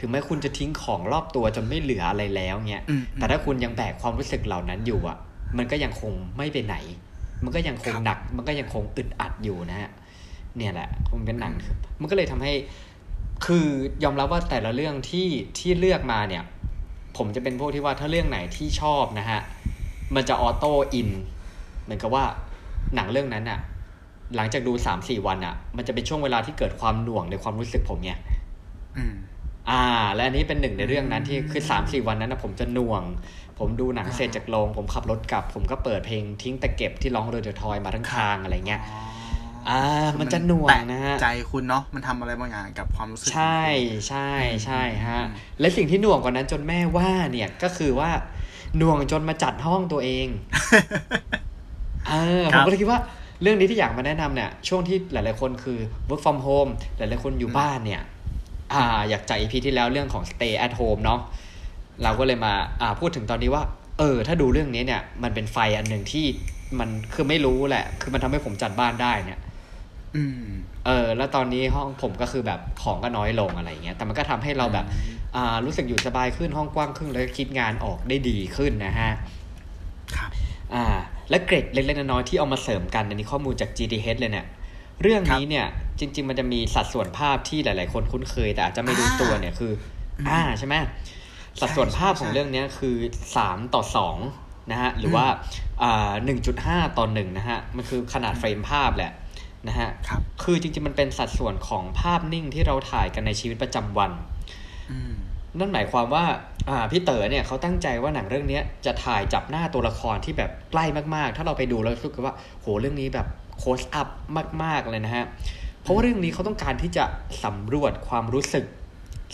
[0.00, 5.16] ถึงแม้คุณจะทิ้งของรอบตัวจนไม่เหลืออะไรแล้วเนี่ยอืมแต่ถ้าคุณยังแบกความรู้สึกเหล่านั้นอยู่อะ
[5.58, 6.76] มันก็ยังคงไม่ไปไหน
[7.44, 9.90] มันก็ยังคงครับหนัก มันก็ยังคงอึดอัดอยู่นะฮะ
[10.56, 11.54] เนี่ยแหละมันเป็นหนัง
[12.00, 12.52] มันก็เลยทำให้
[13.46, 13.66] คือ
[14.04, 15.28] ยอมรับว่าแต่ละเรื่องที่
[15.58, 16.42] ที่เลือกมาเนี่ย
[17.16, 19.40] ผมจะเป็นพวกที่ว่าถ้าเรื่องไหนที่ชอบนะฮะ
[20.14, 21.10] มันจะออโต้อิน
[21.86, 22.24] เหมือนกับว่า
[22.94, 23.58] หนังเรื่องนั้นอะ
[24.36, 28.12] หลังจากดูสามสี่วันอะมันจะเป็นช่วงเวลาที่เกิดความหน่วงในความรู้สึกผมไง
[28.96, 29.14] อืม
[29.70, 33.02] อ่า และอันนี้เป็นหนึ่งในเรื่องนั้นที่คือสามสี่วันนั้นนะผมจะหน่วง
[33.58, 38.80] ผมดูหนังเสร็จจากโรงผมขับรถกลับ ผมก็เปิดเพลงทิ้งแต่เก็บที่ร้องเรือเดอะทอยมาทั้งทางอะไรเงี้ย
[39.68, 39.80] อ่า
[40.20, 43.62] มันจะหน่วงนะฮะใจคุณเนาะมันทำอะไรบางอย่างกับความรู้สึกใช่
[44.08, 44.30] ใช่
[44.64, 45.20] ใช่ฮะ
[45.60, 48.10] และสิ่งที่หน่วงกว่านั้นจนแม่ว่าเนี่ยก็คือว่า
[48.76, 50.28] หน่วงจนมาจัดห้องตัวเอง
[52.08, 53.00] เออผมก็เลยคิดว่า
[53.42, 58.02] เรื่องนี้ที่อยากมาแนะนำเนี่ยช่วงที่หลาย ๆ คนคือ work from home หลาย ๆ คนอยู่บ้านเนี่ย
[58.72, 61.20] อ่าอยากจ่าย EP ที่แล้วเรื่องของ stay at home เนาะ
[62.02, 63.62] เราก็เลยมาอ่าพูดถึงตอนนี้ว่า
[63.98, 66.26] เออ ถ้าดูเรื่องนี้เนี่ย มันเป็นไฟอันหนึ่งที่
[66.78, 69.40] มันคือไม่รู้แหละ คือมันทำให้ผมจัดบ้านได้เนี่ย
[70.16, 70.46] อืม
[70.86, 74.86] เออ แล้วตอนนี้ห้องผมก็คือแบบของก็น้อยลงอะไรเงี้ย แต่มันก็ทำให้เราแบบ
[75.36, 79.10] อ่า รู้สึกอยู่สบายขึ้นห้องกว้างขึ้นแล้วก็คิดงานออกได้ดีขึ้นนะฮะ
[80.16, 80.30] ครับ
[80.74, 80.84] อ่า
[81.30, 84.46] และเกร็ดเล็กๆน้อยๆที่เอามาเสริมกันอันนี้ข้อมูลจาก GTH เลยเนี่ย
[85.02, 85.66] เรื่องนี้เนี่ย
[86.00, 89.72] จริง ๆ มันจะมีสัดส่วนภาพที่หลาย ๆ คนคุ้นเคย แต่อาจจะไม่รู้ตัวเนี่ยคือ
[90.28, 90.74] อ่าใช่ไหม
[91.60, 92.96] สัดส่วนภาพของเรื่องเนี้ยคือ
[93.36, 94.16] สามต่อสอง
[94.70, 95.26] นะฮะหรือว่า
[95.82, 99.12] อ่าหนึ่งจุดห้าต่อหนึ่งนะฮะมันคือขนาดเฟรมภาพแหละ
[99.68, 104.12] นะฮะครับคือจริงๆมันเป็นสัดส่วนของภาพนิ่งที่เราถ่ายกันในชีวิตประจำวัน
[104.90, 105.14] อืม
[105.58, 106.36] นั่นหมายความว่าอ่า
[106.90, 113.26] พี่เต๋อเนี่ยเขาตั้งใจว่าหนังเรื่องเนี้ยจะถ่ายจับหน้าตัวละครที่แบบใกล้มากๆ ถ้าเราไปดูแล้วรู้สึกว่าโหเรื่องนี้แบบ
[113.58, 114.08] close up
[114.62, 115.24] มาก ๆเลยนะฮะ
[115.82, 117.04] เพราะว่าเรื่องนี้เขาต้องการที่จะ
[117.44, 118.64] สำรวจความรู้สึก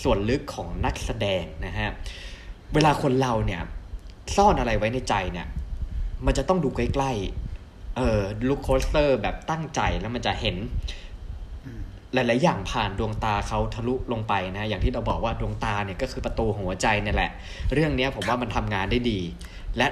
[0.02, 1.88] ส่วนลึกของนักแสดงนะฮะ
[2.74, 3.62] เวลาคนเราเนี่ย
[4.36, 5.46] ซ่อนอะไรไว้ในใจเนี่ย
[6.26, 10.56] มันจะต้องดูใกล้ๆเออ look closer แบบตั้งใจแล้วมันจะเห็น
[12.14, 17.30] หลาย ๆ อย่างผ่านดวงตาเขาทะลุลงไปนะ อย่างที่เราบอกว่าดวงตาเนี่ยก็คือประตูหัวใจเนี่ยแหละ
[17.72, 19.20] เรื่องเนี้ยผมว่ามันทำงานได้ดี
[19.78, 19.86] และ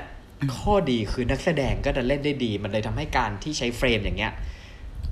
[0.58, 4.32] ข้อดีคือนักแสดงก็จะเล่นได้ดี มันเลยทำให้การที่ใช้เฟรมอย่างเงี้ย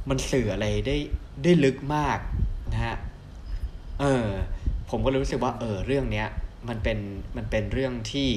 [0.08, 0.96] มันสื่ออะไรได้
[1.42, 2.18] ได้ลึกมาก
[2.72, 2.96] นะฮะ
[4.00, 4.26] เออ
[4.90, 6.26] ผมก็เลยรู้สึกว่า เออ เรื่องเนี้ย
[6.68, 6.98] มันเป็น
[7.36, 8.30] มันเป็นเรื่องที่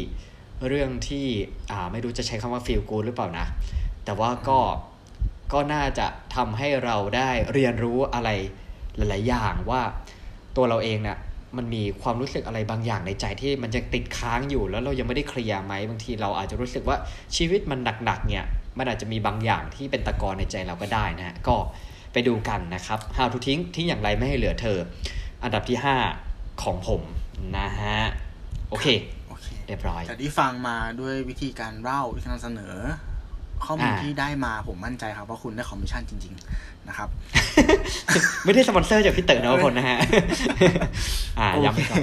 [0.67, 1.25] เรื่องที่
[1.71, 3.45] อ่า ไม่รู้จะใช้คำว่าฟีลกูหรือเปล่านะ
[4.05, 4.59] แต่ว่าก็
[5.53, 8.29] ก็น่าจะทำให้เราได้เรียนรู้อะไร
[8.97, 9.81] หลาย ๆ อย่างว่า
[10.55, 11.17] ตัวเราเองเนี่ย
[11.57, 16.97] มันมีความรู้สึกอะไรบางอย่างในใจที่มันยังติดค้างอยู่ แล้วเรายังไม่ได้เคลียร์ไหมบางทีเราอาจจะรู้สึกว่า
[17.35, 18.45] ชีวิตมันหนัก ๆ เนี่ย
[18.77, 21.55] มันอาจจะมีบางอย่างที่เป็นตะกอนในใจเราก็ได้นะฮะก็
[22.13, 24.77] ไปดูกันนะครับ How to ทิ้งทิ้งอย่างไรไม่ให้เหลือเธอ
[25.43, 25.77] อันดับที่
[26.19, 27.01] 5 ของผม
[27.57, 27.99] นะฮะ
[28.69, 28.87] โอเค
[29.29, 32.75] โอเคเรียบร้อยจากที่ฟังมาด้วยวิธีการเล่าที่นำเสนอ
[33.65, 37.09] ข้อมูลอ่าที่ได้มาผมมั่นใจครับว่าคุณได้คอมมิชชั่นจริง ๆ นะครับ
[38.45, 39.97] ไม่ได้สปอนเซอร์จากพี่เต๋อนวพลนะฮะ
[41.39, 41.99] อ่าย้ำไปก่อน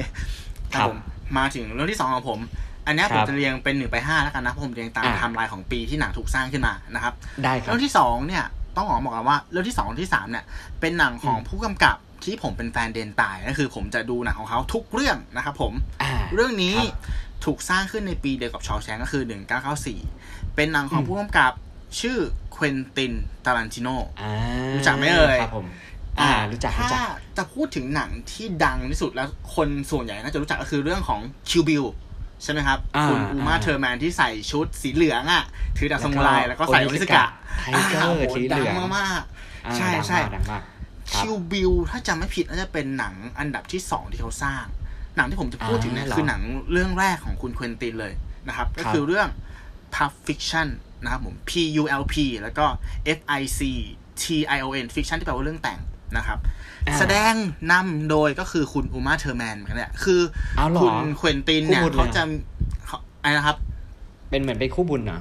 [0.74, 0.98] คครัรับบผม
[1.38, 2.38] มาถึงเรื่องที่สองของผม
[2.86, 8.44] อันเนี้ยครัมบจะเรียงเป็นหนึ่งไปห้าแล้วกันนะเพราะผมเรียงตามอ่าไทม์ไลน์ของปีที่หนังถูกสร้างขึ้นมานะครับได้ครับเรื่องที่สองเนี่ย
[8.76, 10.44] ต้องบอกบอกกันว่าเรื่องที่สองที่สามเนี่ย
[10.80, 16.92] เป็นหนังของอืมผู้กำกับที่ผมเป็นแฟนเดนตายก็คือ ผมจะดูหนังของเขาทุกเรื่องนะครับผมอ่าเรื่องนี้ครับ
[17.44, 19.22] ถูกสร้างขึ้นในปีเดียวกับ Shawshank ก็คือ
[19.72, 20.17] 1994
[20.58, 21.52] เป็นหนังของอืมผู้กำกับ
[22.00, 22.18] ชื่อ
[22.52, 23.12] เควนติน
[23.44, 23.88] ทารันติโน
[24.20, 24.32] อ่า
[24.74, 25.66] รู้จักไหมเอ่ยครับผม
[26.20, 31.84] อ่า รู้จักรู้จัถ้าจะพูดถึงหนังที่ดังที่สุดแล้วคนส่วนใหญ่น่าจะรู้จักก็คือเรื่องของ Kill Bill
[32.42, 35.44] ใช่ไหมครับอ่าคุณอูมาอ่าเทอร์แมนที่ใส่ชุดสีเหลืองอะ
[35.78, 39.22] ถือดาบซามูไรแล้วก็ใส่ Onitsuka Tiger สีเหลืองดังมาก
[39.66, 40.62] อ่าใช่ดังใช่มากดังมาก
[41.12, 44.64] ครับ Kill Bill ถ้าจำไม่ผิดน่าจะเป็นหนังอันดับที่สองที่เขาสร้าง
[45.16, 46.42] หนังที่ผมจะพูดถึงเนี่ยอ่าเหรอคือหนัง
[46.72, 48.12] เรื่องแรกของคุณเควนตินเลย
[48.48, 49.28] นะครับ ก็ครับคือเรื่อง
[49.94, 50.68] Pulp Fiction
[51.02, 52.66] นะครับผม P U L P แล้วก็
[53.18, 53.60] F I C
[54.22, 54.24] T
[54.56, 55.80] I O N Fiction ที่แปลว่าเรื่องแต่ง
[56.16, 56.38] นะครับ
[56.86, 57.34] อ่าแสดง
[57.72, 60.20] นำโดยก็คือคุณอูมาเทอร์แมนเหมือนกันเนี่ยคือ
[60.56, 62.22] เอาเหรอคุณเควนตินเนี่ยคู่บุญเลยเขาจะ
[62.86, 63.56] เขาอะไรนะครับ
[64.30, 65.20] เป็นเหมือนเป็นคู่บุญเหรอ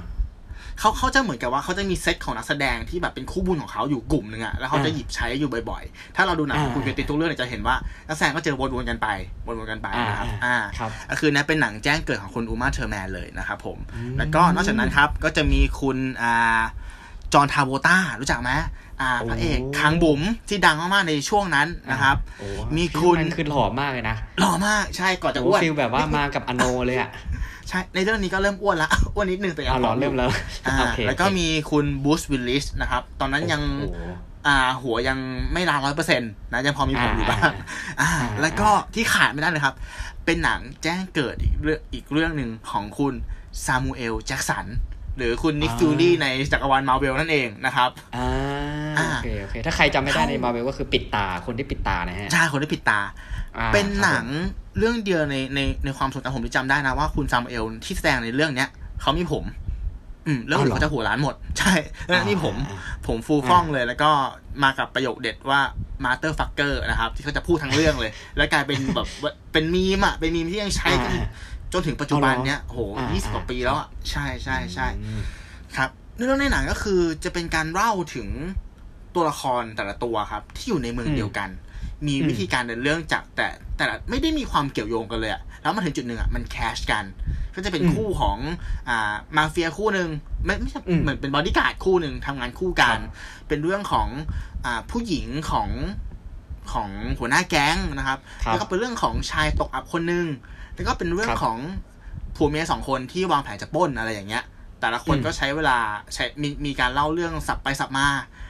[0.80, 7.76] เขาเขาจะเหมือนกับว่าเขาจะมีเซตของนักแสดงที่แบบเป็นคู่บุญของเขาอยู่กลุ่มหนึ่งอะแล้วเขาจะอ่าหยิบใช้อยู่บ่อยๆ ถ้าเราดูหนังของคุณอ่าเควนตินทุกเรื่องเนี่ยจะเห็นว่า
[8.08, 9.08] นักแสดงก็เจอวนๆกันไป
[9.46, 16.60] วนๆกันไปอ่านะครับอ่าอ่าครับก็คือเนี่ยเป็นหนังแจ้งเกิดของคุณอูมาเทอร์แมนเลยนะครับผมอืมแล้วก็นอกจากนั้นครับก็จะมีคุณอ่า
[17.34, 18.52] จอห์นทราโวลต้ารู้จักไหม
[19.00, 27.10] อ่าพระเอกคางบุ๋มที่ดังมากๆในช่วงนั้นนะครับโอ้มีคุณนั่นคือหล่อมากเลยนะหล่อมากใช่ก่อนจะโอ้อ้วน feel แบบว่ามากับ Arnold เลยอะ
[27.68, 30.30] ใช่ ในเรื่องนี้ก็เริ่มอ้วนละอ้วนนิดนึงแต่ยังเอาเหรอผอมยู่เริ่มแล้ว
[30.66, 33.98] อ่าโอเคแล้วก็มีคุณบรูซวิลลิสนะครับ ตอนนั้นยังโอ้โห
[34.46, 35.18] อ่าหัวยัง
[35.52, 37.54] ไม่ล้านร้อยเปอร์เซ็นต์นะ ยังพอมีผมอยู่บ้างอ่า
[38.00, 39.74] อ่าอ่า แล้วก็ที่ขาดไม่ได้เลยครับ
[40.24, 43.14] เป็นหนังแจ้งเกิดอีกเรื่องอีกเรื่องหนึ่งของคุณ
[43.64, 44.66] ซามูเอลแจ็กสัน
[45.18, 48.26] หรือคุณนิกฟิวรี่ในจักรวาลมาร์เวลนั่นเองนะครับอ่า
[48.98, 53.00] อ่าโอเคโอเค ถ้าใครจำไม่ได้เข้าในมาเวลก็คือปิดตาคนที่ปิดตานะฮะใช่คนที่ปิดตา
[53.58, 58.68] อ่าเป็นหนังครับเรื่องเดียวในในในความทรงจำผมที่จำได้นะว่าคุณซามูเอลที่แสดงในเรื่องเนี้ย
[59.00, 59.44] เขามีผม
[60.26, 61.72] อืมเรื่องอื่นเขาจะหัวล้านหมด ใช่
[62.06, 64.10] เรื่องนี้ผมอ่าผมฟูฟ่องเลย แล้วก็
[64.62, 65.60] มากับประโยคเด็ดว่า
[66.04, 71.28] motherfucker นะครับ ที่เขาจะพูดทั้งเรื่องเลย แล้วกลายเป็นแบบว่าเป็นมีมอะเป็นมีมที่ยังใช้กันอ่า
[71.72, 75.22] จนถึงปัจจุบันเนี้ยโหอ่ายี่สิบกว่าปีแล้วอะใช่ใช่ใช่อืม
[75.76, 78.28] ครับเรื่องในหนังก็คือจะเป็นการเล่าถึง
[79.14, 81.50] ตัวละครแต่ละตัวครับ ที่อยู่ในเมืองเดียวกัน
[82.06, 87.04] มีอืมวิธีการเดินเรื่องจากแต่แต่ละไม่ได้มีความเกี่ยวโยงกันเลยอะแล้วมาถึงจุดหนึ่งอะมัน crash กัน
[87.54, 88.38] ก็จะเป็นอืมคู่ของ
[88.88, 90.08] อ่ามาเฟียคู่หนึ่ง
[90.44, 94.08] ไม่ไม่ใช่อืมเหมือนเป็นบอดี้การ์ดคู่หนึ่งทำงานคู่กันครับเป็นเรื่องของ
[94.64, 95.68] อ่าผู้หญิงของ
[96.72, 100.26] ของหัวหน้าแก๊งนะครับครับแล้วก็เป็นเรื่องของชายตกอับคนหนึ่ง
[100.78, 101.58] แล้วก็เป็นเรื่องครับของ
[102.36, 104.44] ผัวเมียสองคนที่วางแผนจะปล้นอะไรอย่างเงี้ย
[104.80, 105.78] แต่ละคนอืมก็ใช้เวลา
[106.14, 108.06] ใช้มีมีการเล่าเรื่องสับไปสับมา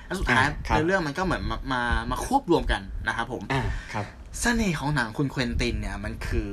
[0.06, 3.62] แล้วสุดท้ายอ่าครับในเรื่องมันก็เหมือนมามามาควบรวมกันนะครับผมอ่า
[3.92, 4.04] ครับ
[4.40, 6.52] เสน่ห์ของหนังคุณเควนตินเนี่ยมันคือ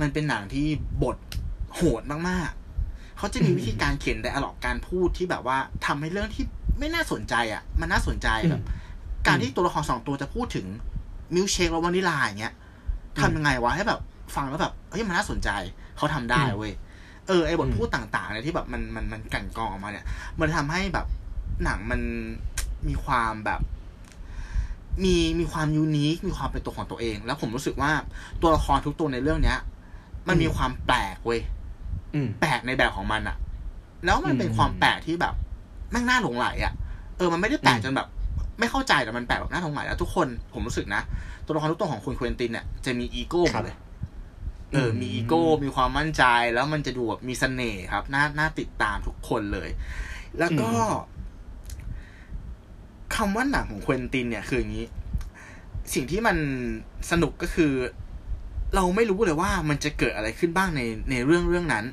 [0.00, 0.66] มันเป็นหนังที่
[1.02, 1.16] บท
[1.74, 6.44] โหดมากๆ เขาจะมีอืมวิธีการเขียน dialogue การพูดที่แบบว่าทำให้เรื่องที่
[6.78, 8.62] ไม่น่าสนใจอะ มันน่าสนใจแบบ
[9.26, 10.66] การที่ตัวละครสองตัวจะพูดถึง
[11.34, 12.54] มิลค์เชคและวานิลลาอย่างเงี้ย
[13.20, 14.00] ทำยังไงวะให้แบบ
[14.36, 15.48] ฟังแล้วแบบเฮ้ยมันน่าสนใจ
[15.96, 16.72] เขาทำได้เว้ย
[17.28, 20.06] เออไอบทพูดต่างๆเนี่ยที่แบบมันมันมันกลั่นกรองออกมาเนี่ย
[20.40, 21.06] มันทำให้แบบ
[21.64, 22.00] หนังมัน
[22.88, 23.60] มีความแบบ
[25.04, 27.92] มีมีความยูนิคมีความเป็นตัวของตัวเอง แล้วผมรู้สึกว่า
[28.42, 29.58] ตัวละครทุกตัวในเรื่องเนี้ย
[30.28, 31.40] มันมีความแปลกเว้ย
[32.14, 33.36] อืมแปลกในแบบของมันอะ
[34.04, 35.34] แล้วมันเป็นอืมความแปลกที่แบบ
[35.90, 36.72] แม่งน่าหลงไหลอะ
[37.16, 38.08] เออมันไม่ได้แปลกอืมจนแบบ
[38.58, 41.02] ไม่เข้าใจแต่มันแปลกแบบน่าหลงไหลแล้วทุกคนผมรู้สึกนะ
[41.46, 43.76] ตัวละครทุกตัวของคุณเควินตินเนี่ยจะมีอีโก้หมดเลย
[44.74, 46.22] เออมีอีโก้ มีความมั่นใจ
[46.54, 49.70] แล้วมันจะดูแบบมีเสน่ห์ครับน่าน่าติดตามทุกคนเลย
[50.38, 50.78] แล้วก็อื
[51.10, 51.14] ม
[53.16, 54.86] คำว่าหนังของเควินตินเนี่ยคืออย่างนี้
[55.94, 56.36] สิ่งที่มัน
[57.10, 57.72] สนุกก็คือ
[58.74, 61.84] เราไม่รู้เลยว่ามันจะเกิดอะไรขึ้นบ้างในในเรื่องเรื่องนั้น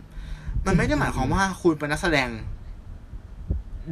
[0.66, 2.30] มันไม่ได้หมายความว่าคุณเป็นนักแสดง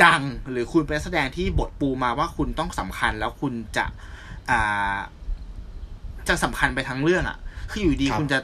[0.06, 0.22] ดัง
[0.52, 3.86] หรือคุณเป็นนักแสดงที่บทปูมาว่าคุณต้องสำคัญแล้วคุณจะ
[4.50, 4.98] อ่า
[6.28, 7.38] จะสำคัญไปทั้งเรื่องอะ่ะ
[7.72, 8.40] คืออยู่ดีครับคุณจะ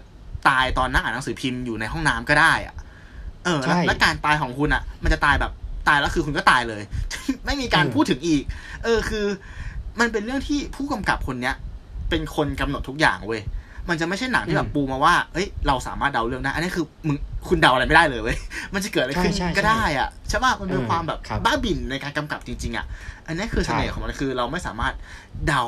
[0.49, 2.75] ตายตอนนั่งอ่านหนังสือพิมพ์อยู่ในห้องน้ำก็ได้อะ่ะ
[3.45, 5.51] เออแล้วใช่แล้วการตายของคุณอะ่ะ มันจะตายแบบ
[5.87, 6.81] ตายแล้วคือคุณก็ตายเลย
[7.45, 8.43] ไม่มีการอืมพูดถึงอีก
[8.83, 9.25] เออคือ
[9.99, 11.55] มันเป็นเรื่องที่ผู้กำกับคนเนี้ย
[12.09, 13.41] เป็นคนกำหนดทุกอย่างเว้ย
[13.89, 18.37] มันจะไม่ใช่หนังที่แบบปูมาว่า เอ้ย เราสามารถเดาเรื่องได้ อันนี้คือมึงคุณเดาอะไรไม่ได้เลยเว้ย
[18.73, 22.85] มันจะเกิดอะไรขึ้นใช่ใช่ก็ได้อะใช่ป่ะ มันเป็นเออความแบบครับบ้าบิ่นในการกำกับจริง ๆ อะ
[23.27, 24.93] อันนี้คือเสน่ห์ใช่ของมันคือเราไม่สามารถ
[25.47, 25.63] เดา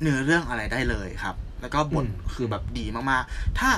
[0.00, 3.70] เนื้อเรื่องอะไรได้เลยครับ แล้วก็บทอืมคือแบบดีมากๆ ถ้า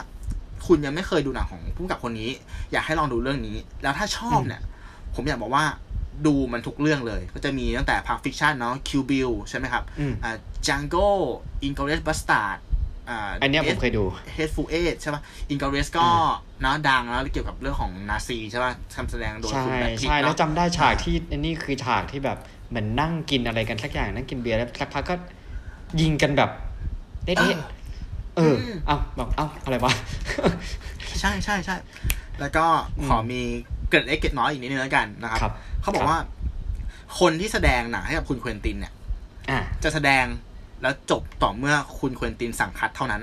[0.66, 2.30] คุณยังไม่เคยดูหนังของผู้กำกับคนนี้
[2.72, 4.62] อยากให้ลองดูเรื่องนี้ แล้วถ้าชอบเนี่ย
[5.14, 5.64] ผมอยากบอกว่า
[6.26, 11.08] ดูมันทุกเรื่องเลย ก็จะมีตั้งแต่ Pulp Fiction เนาะ Kill Bill ใช่ไหมครับอืมอ่า Django
[11.66, 12.58] Inglourious Bastard
[13.08, 14.04] อ่าอันเนี้ยผมเคยดู
[14.36, 16.06] Hateful Eight ใช่ป่ะ Inglourious ก็
[16.62, 22.38] เนาะดังแล้วเกี่ยวกับเรื่องของนาซีใช่ป่ะทำแสดงโดยใช่คุณแบทพิตใช่ต์แล้วเนาะจำได้ฉากที่อันนี้คือฉากที่แบบ
[22.68, 25.14] เหมือนนั่งกินอะไรกันสักอย่างนั่งกินเบียร์แล้วสักพักก็
[26.00, 26.50] ยิงกันแบบ
[27.36, 29.92] เด็ดๆเออมเอ้าแบบเอ้าอะไรวะ
[31.20, 31.76] ใช่ใช่ใช่
[32.40, 32.64] แล้วก็
[32.98, 33.40] อืมขอมี
[33.88, 36.20] เกร็ดเล็กเกร็ดน้อยอีกนิดนึงแล้วกันนะครับครับเขาบอกครับว่า
[37.20, 38.92] คนที่แสดงหนังให้กับคุณเควนตินเนี่ย
[39.50, 40.24] อ่าจะแสดง
[40.82, 43.22] แล้วจบต่อเมื่อคุณเควนตินสั่ง cut เท่านั้น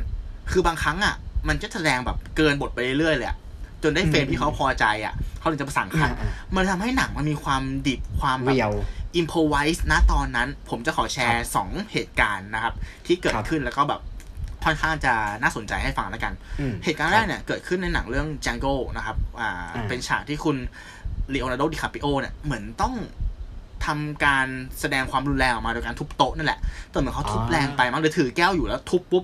[0.51, 1.15] คือบางครั้งอะ
[1.47, 3.37] มันจะแสดงแบบเกินบทไปเรื่อยๆเลยอะ
[3.83, 8.71] จนได้เฟรมอืมที่เขาพอใจอะ เขาถึงจะมาสั่ง cut อ่ามันทำให้หนังมันมีความดิบความแบบ real
[9.15, 12.73] improvise นะตอนนั้น ผมจะขอแชร์สองเหตุการณ์นะครับ
[13.05, 14.01] ที่เกิดครับขึ้นแล้วก็แบบ
[14.65, 20.57] ค่อนข้างจะน่าสนใจให้ฟังแล้วกันอืมเหตุการณ์แรกเนี่ย เกิดขึ้นในหนังเรื่อง Django นะครับอ่าอ่าเป็นฉากที่คุณ
[21.33, 22.93] ลีโอนาร์โดดิคาปริโอเนี่ย เหมือนต้อง
[23.85, 24.47] ทำการ
[24.79, 29.23] แสดงความรุนแรงออกมาโดยการทุบโต๊ะนั่นแหละแต่เหมือนเขาทุบแรงไปมั้งหรือถือแก้วอยู่แล้วทุบปุ๊บ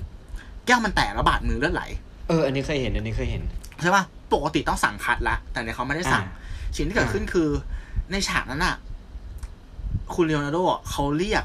[0.65, 1.83] แก้วมันแตกแล้วบาดมือเลือดไหล
[2.27, 3.43] เออ อันนี้เคยเห็น อันนี้เคยเห็น
[3.81, 6.25] ใช่ป่ะ ปกติต้องสั่ง cut ละ แต่เนี่ยเขาไม่ได้สั่ง
[6.75, 7.49] สิ่งที่เกิดขึ้นคือ
[8.11, 8.75] ในฉากนั้นอะ
[10.15, 11.43] คุณเลโอนาร์โดอะเขาเรียก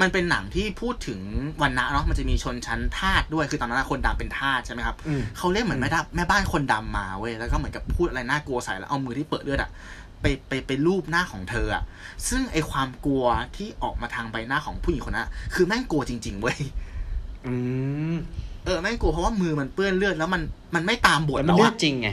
[0.00, 1.20] มันเป็นหนังที่พูดถึง
[1.62, 9.70] วันนะเนาะมันจะมีชนชั้นทาสด้วยคือตอนนั้นอะคนดำเป็นทาสใช่ไหมครับอืมเขาเรียกเหมือนแม่ดาแม่บ้านคนดำมาเว้ยแล้วก็เหมือนกับพูดอะไรน่ากลัวใส่แล้วเอามือที่เปิดเลือดอะ
[10.20, 11.82] ไปไปไปรูปหน้าของเธออะ
[12.28, 13.24] ซึ่งไอความกลัว
[13.56, 16.58] ที่ออกมาทางใบหน้าของผู้หญิงคนนั้นอะคือแม่งกลัวจริง ๆ เว้ย
[17.46, 17.54] อื
[18.12, 18.14] ม
[18.64, 20.42] เออแม่งกลัวเพราะว่ามือมันเปื้อนเลือดแล้วมัน
[20.74, 22.08] มันไม่ตามบทแล้วมันแล้วเลืออะดจริงไง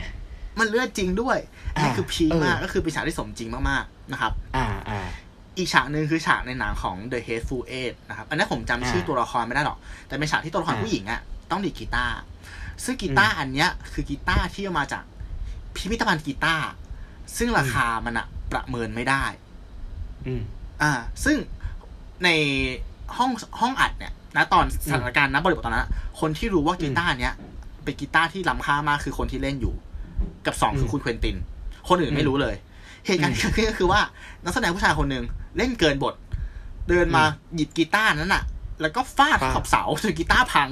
[0.60, 1.38] มันเลือดจริงด้วย
[1.74, 5.00] อันนี่อ่าคือ peak เออมากก็คือเป็นฉากที่สมจริงมากๆนะครับ อ่าอ่า
[5.58, 12.15] อีกฉากหนึ่งคือฉากในหนังของ The Hateful Eight นะครับ อันนี้ผมจำชื่ออ่าตัวละครไม่ได้หรอก แต่เป็นฉากที่ตัวละครอ่าผู้หญิงอะต้องดีดกีตาร์
[12.84, 15.04] ซึ่งกีตาร์อันเนี้ยคือกีตาร์ที่เอามาจาก
[15.76, 16.65] พิพิธภัณฑ์กีตาร์
[17.38, 19.24] ซึ่งราคามันอะประเมินไม่ได้
[20.26, 20.41] อืม
[20.82, 20.91] อ่า
[21.26, 21.38] ซึ่ง
[22.24, 22.30] ใน
[23.17, 27.34] ห้องห้องอัดเนี่ยนะตอนสถานการณ์ณบริบทตอนนั้นอะคนที่รู้ว่ากีตาร์เนี้ย
[27.84, 29.74] เป็นกีตาร์ที่ล้ำค่ามากคือคนที่เล่นอยู่
[30.46, 31.36] กับสองคือคุณเควินติน
[31.89, 32.56] คนอื่นไม่รู้เลย
[33.06, 34.00] เหตุการณ์ที่เกิดขึ้นก็คือว่า
[34.43, 35.24] นักแสดงผู้ชายคนหนึ่ง
[35.58, 36.15] เล่นเกินบท
[36.89, 37.24] เดินมา
[37.56, 38.43] หยิบกีตาร์นั้นอะ
[38.82, 40.70] แล้วก็ฟาดฟาดขอบเสาจนกีตาร์พัง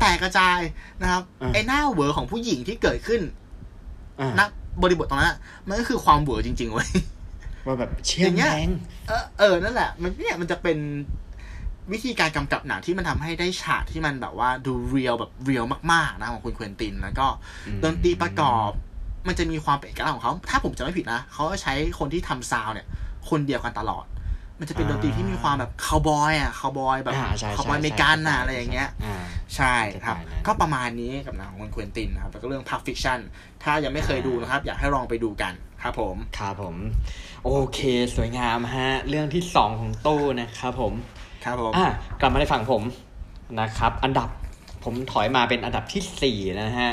[0.00, 0.58] แตกกระจาย
[1.02, 3.20] นะครับอ่าไอ้หน้าเหวอของผู้หญิงที่เกิดขึ้น
[4.20, 4.40] อ่าณ
[4.82, 6.88] บริบทตรงนั้นอะมันก็คือความเหวอจริงๆเว้ย
[7.66, 8.70] ว่าแบบเชี่ยอย่างเงี้ยแรง
[9.08, 10.78] เออเออนั่นแหละ มันเนี่ยมันจะเป็น
[11.92, 17.26] วิธีการกำกับหนังที่มันทำให้ได้ฉากที่มันแบบว่าดู real แบบ real มากๆนะของคุณเควนติน แล้วก็
[17.82, 18.70] ดนตรีประกอบ
[19.28, 22.86] มันจะมีความเป็นเอกลักษณ์ของเขา ถ้าผมจำไม่ผิดนะเขาก็ใช้คนที่ทำ sound เนี่ย
[23.30, 24.04] คนเดียวกันตลอด
[24.58, 29.16] มันจะเป็นดนตรีที่มีความแบบคาวบอยอะคาวบอยแบบอ่าใช่คาวบอยใช่เมกันน่ะใช่อะไรอย่างเงี้ยอ่า
[29.56, 33.18] ใช่ครับสไตล์นั้นก็ประมาณนี้กับหนังของคุณเควนตินนะครับแล้วก็เรื่อง Pulp Fiction
[33.62, 36.76] ถ้ายังไม่เคยดูนะครับ อยากให้ลองไปดูกันครับผมครับผม
[37.44, 37.78] โอเค
[38.16, 40.92] สวยงามฮะ เรื่องที่สองของตู้นะครับผม
[41.44, 41.86] ครับผมอะ
[42.20, 42.82] กลับมาในฝั่งผม
[43.60, 44.28] นะครับ อันดับ
[44.84, 46.92] ผมถอยมาเป็นอันดับที่สี่นะฮะ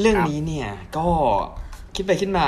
[0.00, 1.06] เรื่องนี้เนี่ยก็
[1.94, 2.46] คิดไปคิดมา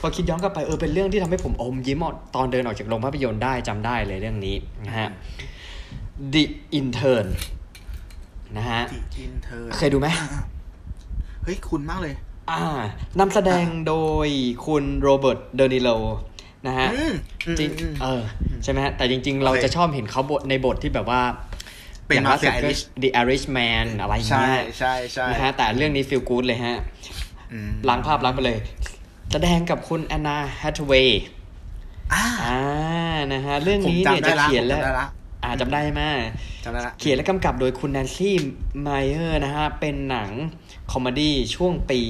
[0.00, 4.56] พอคิดย้อนกลับไปเออเป็นเรื่องที่ทำให้ผมอมยิ้มออกตอนเดินออกจากโรงภาพยนตร์ได้จำได้เลยเรื่องนี้
[4.86, 5.08] นะฮะ
[6.34, 6.44] The
[6.78, 7.26] Intern
[8.56, 10.08] นะฮะ The Intern เคยดูไหม
[11.44, 12.14] เฮ้ยคุณมากเลย
[12.50, 12.60] อ่า
[13.20, 13.94] นำแสดงโด
[14.26, 14.28] ย
[14.66, 15.90] คุณโรเบิร์ตเดนิโล
[16.66, 17.14] นะฮะอืม
[17.58, 18.22] จริงอืมเออ
[18.64, 21.22] ใช่ไหมฮะแต่จริง ๆ เราโอเคจะชอบเห็นเขาบทในบทที่แบบว่า
[22.06, 26.76] เป็นอย่างล่าสุด Mafia ก็ Irish The Irishman อะไรอย่างใช่เงี้ยใช่ใช่นะฮะแต่เรื่องนี้ feel good เลยฮะ
[27.52, 28.58] อืมล้างภาพล้างไปเลย
[29.32, 31.22] แสดงกับคุณแอนนาแฮทเวย์
[32.14, 32.58] อ่าอ่า
[33.32, 35.06] นะฮะเรื่องผมนี้เนี่ยจำได้จะละเขียนผมและจำได้ละ
[35.44, 36.02] อ่าจำได้ไหม
[36.64, 38.34] จำได้ละเขียนและกำกับโดยคุณแนนซี่
[38.80, 40.30] ไมเออร์นะฮะ เป็นหนัง
[40.92, 42.00] comedy ช่วงปี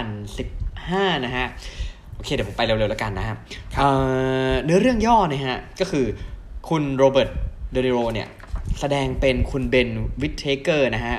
[0.00, 1.46] 2015 นะฮะ
[2.14, 3.36] โอเค เดี๋ยวผมไปเร็วๆแล้วกันนะฮะ
[3.78, 3.88] เอ่
[4.48, 6.04] อเนื้อเรื่องย่อเนี่ยฮะ ก็คือ
[6.68, 7.30] คุณโรเบิร์ต
[7.72, 8.28] เดนิโรเนี่ย
[8.80, 9.88] แสดงเป็นคุณเบน
[10.22, 11.16] วิทเทเกอร์นะฮะ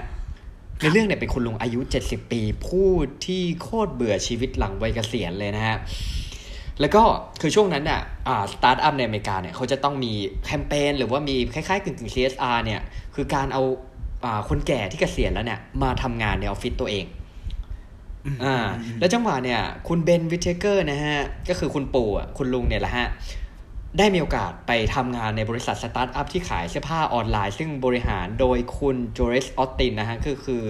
[0.81, 2.89] ในเรื่องเนี่ยเป็นคุณลุงอายุ 70 ปี ผู้
[3.25, 5.77] ที่โคตรเบื่อชีวิตหลังวัยเกษียณเลยนะฮะ
[6.79, 7.03] แล้วก็
[7.41, 10.11] คือช่วงนั้นน่ะอ่าสตาร์ทอัพในอเมริกาเนี่ยเขาจะต้องมี
[10.45, 12.81] แคมเปญหรือว่ามีคล้ายๆกึ่งๆ CSR เนี่ย
[13.15, 13.63] คือการเอา
[14.23, 17.05] อ่าคนแก่ที่เกษียณแล้วเนี่ยมาทำงานในออฟฟิศตัวเอง
[18.43, 18.55] อ่า
[18.99, 23.07] แล้วจังหวะเนี่ย คุณเบนวิเทเกอร์นะฮะ ก็คือคุณปู่อะคุณลุงเนี่ยแหละฮะ
[23.97, 30.63] ได้มีโอกาสไปทำงานในบริษัทสตาร์ทอัพที่ขายเสื้อผ้าออนไลน์ ซึ่งบริหารโดยคุณจูลส์ ออสตินนะฮะคือคือ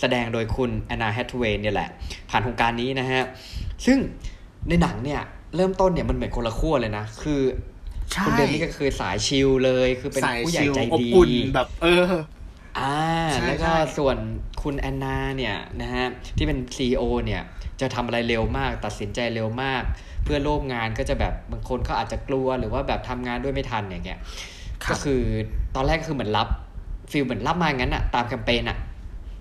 [0.00, 1.88] แสดงโดยคุณแอนนาแฮทเวย์เนี่ยแหละ
[2.30, 3.22] ผ่านโครงการนี้นะฮะ
[3.86, 3.98] ซึ่ง
[4.68, 5.20] ในหนังเนี่ย
[5.56, 7.40] เริ่มต้นเนี่ยมันเหมือนคนละขั้วเลยนะ คือ
[8.12, 12.04] ใช่คุณเบนนี่ก็คือสายชิลเลย คือเป็นสายผู้ใหญ่ชิลใจอบดีอุ่นแบบ เออ
[12.78, 12.94] อ่า
[13.32, 14.16] ใช่แล้วก็ใช่ส่วน
[14.62, 17.42] คุณแอนนาเนี่ยนะฮะที่เป็น CEO เนี่ย
[17.80, 19.82] จะทำอะไรเร็วมาก ตัดสินใจเร็วมาก
[20.24, 24.18] เพื่อนร่วมงานก็จะแบบบางคนเขาอาจจะกลัวหรือว่าแบบทำงานด้วยไม่ทันอย่างเงี้ย
[24.84, 25.22] ครับก็คือ
[25.74, 26.48] ตอนแรกก็คือเหมือนรับ
[27.10, 28.78] ฟีลเหมือนรับมาอย่างนั้นอะตามแคมเปญอะ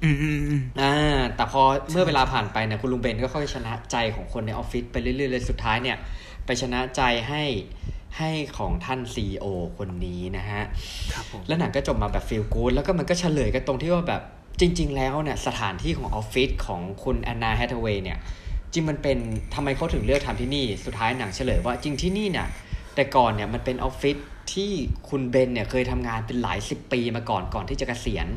[0.03, 5.97] อืมอืมอืมอ่า แต่พอเมื่อเวลาผ่านไปเนี่ยคุณลุงเบนก็ค่อยชนะใจของคนในออฟฟิศไปเรื่อยๆเลยสุดท้ายเนี่ย
[6.45, 7.43] ไปชนะใจให้
[8.17, 9.45] ให้ของท่าน CEO
[9.77, 10.63] คนนี้นะฮะ
[11.13, 14.21] ครับผมแล้วหนังก็จบมาแบบฟีลกู d แล้วก็มันก็เฉลยกันตรงที่ว่าแบบ
[14.59, 18.17] จริง ๆ แล้วเนี่ยสถานที่ของออฟฟิศของคุณแอนนาแฮทเวย์เนี่ย
[18.73, 19.17] จริงมันเป็น
[19.53, 22.47] ทำไมเขาถึงเลือกทำที่นี่ สุดท้ายหนังเฉลยว่าจริงที่นี่เนี่ย
[22.95, 24.17] แต่ก่อนเนี่ยมันเป็นออฟฟิศ
[24.53, 24.71] ที่
[25.09, 28.27] คุณเบนเนี่ยเคยทำงานเป็นหลายสิบปีมาก่อนก่อนที่จะเกษียณ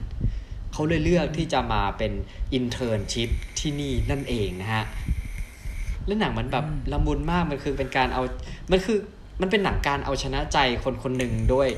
[0.73, 2.13] เขาเลยเลือกที่จะมาเป็น
[2.55, 4.85] internship ที่นี่นั่นเองนะฮะ
[6.07, 8.23] แล้วหนังมันแบบละมุนมากมันคือเป็นการเอา
[8.71, 8.99] มันคือ
[9.41, 11.69] มันเป็นหนังการเอาชนะใจคนคนหนึ่งด้วย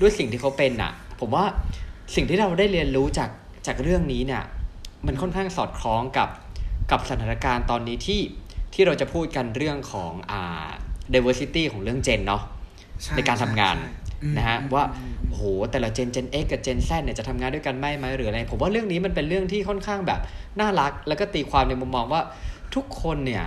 [0.00, 1.44] ด้วยสิ่งที่เขาเป็นอะผมว่า
[2.14, 3.28] สิ่งที่เราได้เรียนรู้จาก
[3.66, 4.42] จากเรื่องนี้เนี่ย
[5.06, 6.28] มันค่อนข้างสอดคล้องกับ
[6.90, 8.20] กับสถานการณ์ตอนนี้ที่
[8.74, 10.68] ที่เราจะพูดกันเรื่องของอ่า
[11.14, 13.90] diversity ของเรื่องเจนเนาะใช่ในการทำงานใช่
[14.22, 20.20] อืมนะฮะอืมว่าอืมโอ้โหแต่ละเจน Gen X กับ Gen Z เนี่ยจะทำงานด้วยกันไหมไหมหรืออะไร ผมว่าเรื่องนี้มันเป็นเรื่องที่ค่อนข้างแบบ
[20.60, 22.22] น่ารัก แล้วก็ตีความในมุมมองว่า
[22.74, 23.44] ทุกคนเนี่ย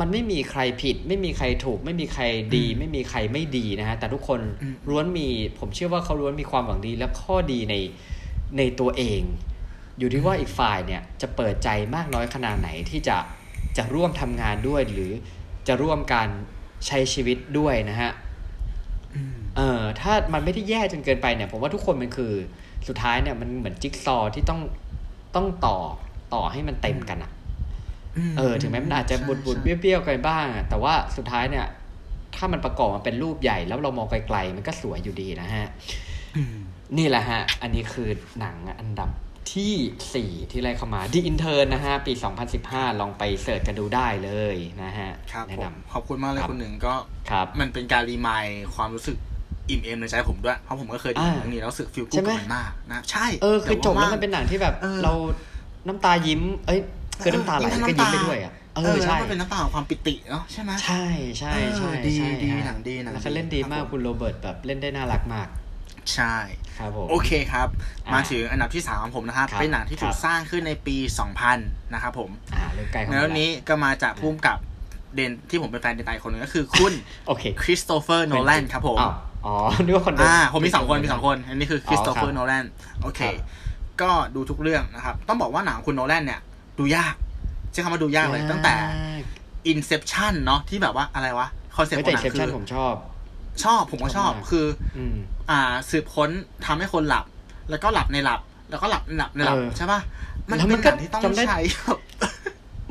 [0.00, 2.22] มันไม่มีใครผิด ไม่มีใครถูก ไม่มีใคร
[2.56, 7.74] ดี ไม่มีใครไม่ดีนะฮะแต่ทุกคนอืมล้วนมีผมเชื่อว่าเขาล้วนมีความหวังดีและข้อดีใน
[8.56, 9.22] ในตัวเอง
[9.98, 13.16] อยู่ที่ว่าอีกฝ่ายเนี่ยจะเปิดใจมากน้อยขนาดไหนที่จะ
[13.76, 15.12] จะร่วมทำงานด้วยหรือ
[15.68, 16.28] จะร่วมกัน
[16.86, 18.10] ใช้ชีวิตด้วยนะฮะ
[19.14, 22.32] อืมเออถ้ามันไม่ได้แย่จนเกินไปเนี่ยผมว่าทุกคนมันคือ
[22.88, 24.60] สุดท้ายเนี่ยมันเหมือนจิ๊กซอว์ที่ต้อง
[25.36, 25.78] ต้องต่อ
[26.34, 27.32] ต่อให้มันเต็มกันอะ
[28.38, 31.66] เออ ถึงแม้มันอาจจะบุดบุดๆเบี้ยวๆกันบ้างอะแต่ว่าสุดท้ายเนี่ย
[32.36, 35.66] ถ้ามันประกอบมาเป็นรูปใหญ่แล้วเรามองไกลๆมันก็สวยอยู่ดีนะฮะ
[36.36, 36.58] อืม
[36.96, 38.08] นี่แหละฮะ อันนี้คือ
[38.40, 39.10] หนังอันดับ
[39.52, 42.12] ที่ 4 ที่ไล่เข้ามา The Intern นะฮะ ปี
[42.56, 49.16] 2015 ลองไปเสิร์ชกันดูได้เลยนะฮะครับแนะผนมขอบคุณมากเลยครับคุณหนึ่งก็ำครับมันเป็นการรีมายด์ความรู้สึก
[49.70, 55.12] อิ่มเอมในใจผมด้วย เพราะผมก็เคยดูอ่าเรื่องนี้แล้วรู้สึกฟิลใช่กู๊ดไหมกับมันมากนะใช่ เออคือจบแล้วต่ามันเป็นหนังที่แบบเออเรา
[55.86, 56.80] น้ำตายิ้ม เอ้ย
[57.22, 61.04] คือน้ำตาไหลเออยิ้มทั้ก็งยิ้มน้ำตาไปด้วยอะเอเอออใช่แล้วมันเป็นน้ำตาของความปิติเนาะใช่ไหมใช่
[61.38, 65.48] ใช่ใช่เออดีใช่ดีฮะหนังดีหนังแล้วเขาดีเล่นดีมากครับผมคุณโรเบิร์ตแบบเล่นได้น่ารักมาก
[66.14, 66.34] ใช่
[66.78, 67.68] ครับผมโอเคครับ
[68.06, 70.96] อ่ามาถึงอันดับที่3ของผมนะครับครับเป็นหนังที่ถูคกรับสร้างขึ้นในปี
[71.44, 74.58] 2000 นะครับผมอ่าเรื่องใกล้เข้าในมาเรื่องนี้ก็มาจากพุ่มกับ
[75.14, 76.92] เดนที่ผมเป็นแฟนเดนไตคนหนึ่งก็คือคุณ
[77.26, 79.12] โอเคคริสโตเฟอร์โนแลนครับผมอ้าว
[79.46, 82.64] อ๋อนึกว่าคนเดิอ่าผมมีสองคนมีสองคน อันนี้คือคริสโตเฟออ๋อครัร์บโนแลน
[83.02, 83.34] โอเคครับ
[84.00, 86.40] ก็ดูทุกเรื่องนะครับ ต้องบอกว่าหนังของคุณโนแลนเนี่ย
[86.78, 87.14] ดูยาก
[87.72, 88.74] ใช้คำว่าดูยากเลยตั้งแต่
[89.72, 92.94] Inception เนาะที่แบบว่าอะไรวะคอนเซ็ปต์ไม่ขอแต่งหนังเซปคืชั่นอผมชอบ
[93.64, 94.66] ชอบผมก็ชอบชอบมากคือ
[94.96, 95.16] อืม
[95.50, 96.30] อ่า สืบค้น
[96.66, 97.24] ทำให้คนหลับ
[97.70, 98.40] แล้วก็หลับในหลับ
[98.70, 100.00] แล้วก็หลับในหลับในหลับเออใช่ป่ะ
[100.50, 101.60] มันแล้วมัเป็นนก็หนังที่ต้องจำได้ใช้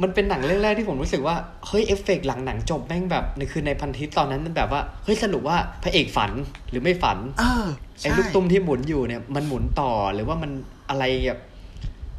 [0.04, 1.36] มันเป็นหนังเรื่องแรกที่ผมรู้สึกว่า
[1.68, 6.32] เฮ้ยเอฟเฟกต์หลังหนังจบแม่งแบบในคือในพันทิปตอนนั้นมันแบบว่าเฮ้ยสรุปว่าพระเอกฝัน
[6.70, 7.66] หรือไม่ฝันเออ
[8.02, 10.52] ไอ้ใช่ลูกตุ้มที่หมุนอยู่เนี่ยมันหมุนต่อหรือว่ามัน
[10.90, 11.40] อะไรแบบ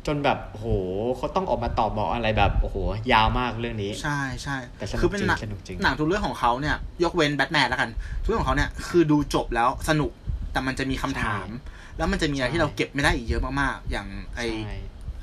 [0.08, 0.66] จนแบบโอ้โห
[1.16, 2.76] เขาต้องออกมาตอบบอกอะไรแบบโอ้โห
[3.12, 7.90] ยาวมากเรื่องนี้ ใช่ใช่แต่สนุกคือเป็นหนังจริงสนุกจริงหนังทุกเรื่องของเขาเนี่ย ยกเว้นแบทแมนแล้วกัน
[8.22, 10.10] ทุกเรื่องของเขาเนี่ยคือดูจบแล้วสนุก
[10.52, 11.48] แต่มันจะมีคำถาม
[11.96, 14.76] แล้วมันจะมีอะไรที่เราเก็บไม่ได้อีกเยอะมากๆ อย่างไอใช่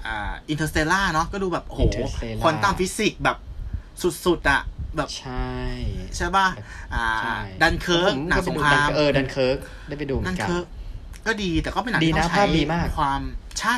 [0.06, 3.38] อ่าอินเตอร์สเตล่าเนาะก็ดูแบบโอ้โห Interstellar ควอนตัมฟิสิกส์แบบ
[4.26, 4.62] สุดๆอะ
[4.98, 5.54] แบบใช่
[6.18, 6.48] ใช่ป่ะ
[6.94, 10.64] อ่าใช่ดันเคิร์กผมหนังสงครามเออดันเคิร์กได้ไปดูเหมืดัอนนกันเคิร์
[11.26, 13.22] กก็ดีแต่ก็เป็นหนังดีที่นะต้องใช้ภาพดีมากความ
[13.60, 13.76] ใช่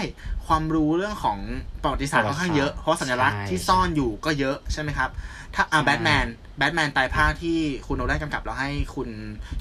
[0.48, 1.40] ความรู้เรื่องของ
[1.82, 5.10] ประวัติศาสตร์ปค่ระอวันติข้างเยอะศาสตร์เพราะสัญลักษณ์ใช่ที่ซ่อนอยู่ก็เยอะใช่ไหมครับ
[5.56, 6.26] ถ้าอ่าใช่แบทแมน
[6.58, 7.58] แบทแมนไตรภาคที่
[7.88, 9.10] คุณโนแลนกำกับแล้วให้คุณ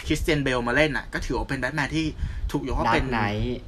[0.07, 2.07] คริสเตียนเบลมาเล่นน่ะ ก็ถือว่าเป็นแบทแมนที่
[2.53, 3.59] ถูกยกว่า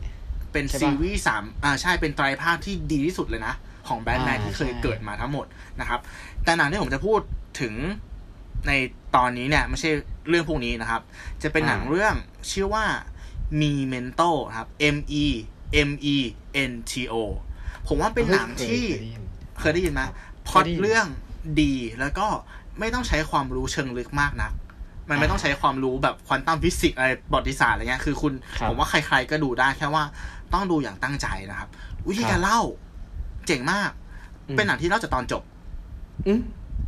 [0.53, 3.55] เป็น Dark Knight ใช่ปะเป็นซีรีส์สามอ่าใช่เป็นไตรภาคที่ดีที่สุดเลยนะ
[3.89, 5.47] ของแบทแมนอ่าที่เคยใช่เกิดมาทั้งหมด
[5.81, 6.01] นะครับ
[6.45, 7.21] แต่หนังที่ผมจะพูด
[7.61, 7.75] ถึง
[8.69, 8.73] ใน
[9.17, 9.91] ตอนนี้เนี่ยไม่ใช่
[10.29, 11.03] เรื่องพวกนี้นะครับ
[11.43, 12.15] จะเป็นหนังเรื่อง
[12.53, 12.85] ชื่อว่า
[13.63, 15.25] Memento ครับ M E
[15.89, 16.17] M E
[16.71, 17.15] N T O
[17.89, 18.85] ผมว่าเป็นหนังที่
[19.61, 20.03] เคยได้ยินไหม
[20.49, 21.07] พล็อตเคยได้ยินพล็อตเรื่อง
[21.61, 22.27] ดีแล้วก็
[22.79, 24.53] ไม่ต้องใช้ความรู้เชิงลึกมากนัก
[25.09, 30.05] มันไม่ต้องใช้ความรู้แบบ quantum physics อะไรประวัติศาสตร์อะไรเงี้ยคือคุณครับผมว่าใครๆก็ดูได้แค่ว่า
[30.53, 31.69] ต้องดูอย่างตั้งใจนะครับ
[32.09, 32.61] วิธีครับการเล่า
[33.47, 33.91] เจ๋งมาก
[34.49, 35.43] อืมเป็นหนังที่เล่าจากตอนจบ
[36.27, 36.41] อืม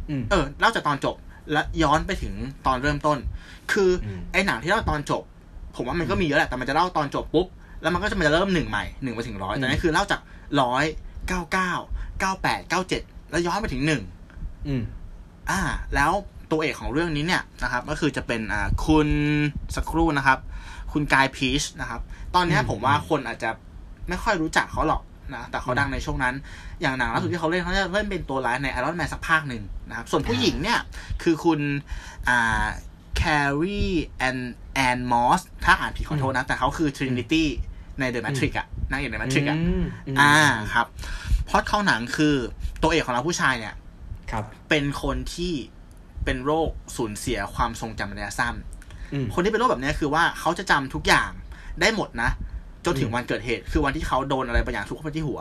[0.09, 1.17] อืมเออเล่าจากตอนจบ
[1.53, 2.35] แล้วย้อนไปถึง
[2.67, 3.19] ตอนเริ่มต้น
[3.73, 5.23] คืออืมไอ้หนังที่เล่าตอนจบ
[5.77, 7.47] ผมว่ามันก็มีเยอะแหละแต่มันจะเล่าตอนจบปุ๊บ
[7.83, 10.21] แล้วมันก็จะมันจะเริ่มหนึ่งใหม่หนึ่งไปถึงร้อยแต่นี่คือเล่าจาก
[10.61, 10.85] ร้อย
[11.29, 11.73] เก้าเก้า
[12.21, 14.03] เก้าแปดเก้าเจ็ดแล้วย้อนไปถึงหนึ่ง
[14.67, 14.83] อืม
[15.51, 15.61] อ่า
[15.95, 16.13] แล้ว
[16.51, 19.09] ตัวเอกของเรื่องนี้เนี่ยนะครับ ก็คือจะเป็นอ่าคุณ
[19.77, 20.39] สักครู่นะครับ
[20.93, 22.01] คุณกายพีชนะครับ
[22.35, 23.51] ตอนเนี้ยอืมผมว่าคนอาจจะ
[24.09, 25.03] ไม่ค่อยรู้จักเขาหรอก
[25.35, 26.35] นะแต่เขาดังในช่วงนั้น
[26.81, 30.79] อย่างหนังล่าสุดที่เขาเล่นเขาจะเล่นเป็นตัวร้ายในไอรอนแมนสักภาคหนึ่งนะครับ ส่วนผู้หญิงเนี่ย
[31.23, 31.61] คือคุณ
[32.29, 32.65] อ่า
[33.17, 33.23] แค
[33.61, 33.85] รี
[34.19, 34.39] แอน
[34.75, 37.49] แอนมอสถ้าอ่านผิดขอโทษนะ แต่เขาคือทรินิตี้
[38.01, 40.35] ใน The Matrix อะนางเอกใน Matrix อะอืมอ่า
[40.75, 40.87] ครับรับ
[41.49, 42.35] พล็อดเข้าหนังคือ
[42.83, 43.75] ตัวเอกของเราผู้ชายเนี่ย
[44.31, 45.53] ครับ เป็นคนที่
[46.25, 48.55] เป็นโรคสูญเสียความทรงจำระยะสั้น
[49.13, 51.31] อืมคนที่เป็นโรคแบบเนี้ยคือว่าเขาจะจำทุกอย่าง
[51.81, 52.31] ได้หมดนะ
[52.85, 55.41] จนถึงอืมวันเกิดเหตุ คือวันที่เขาโดนอะไรบางอย่างทุบเข้าไปที่หัว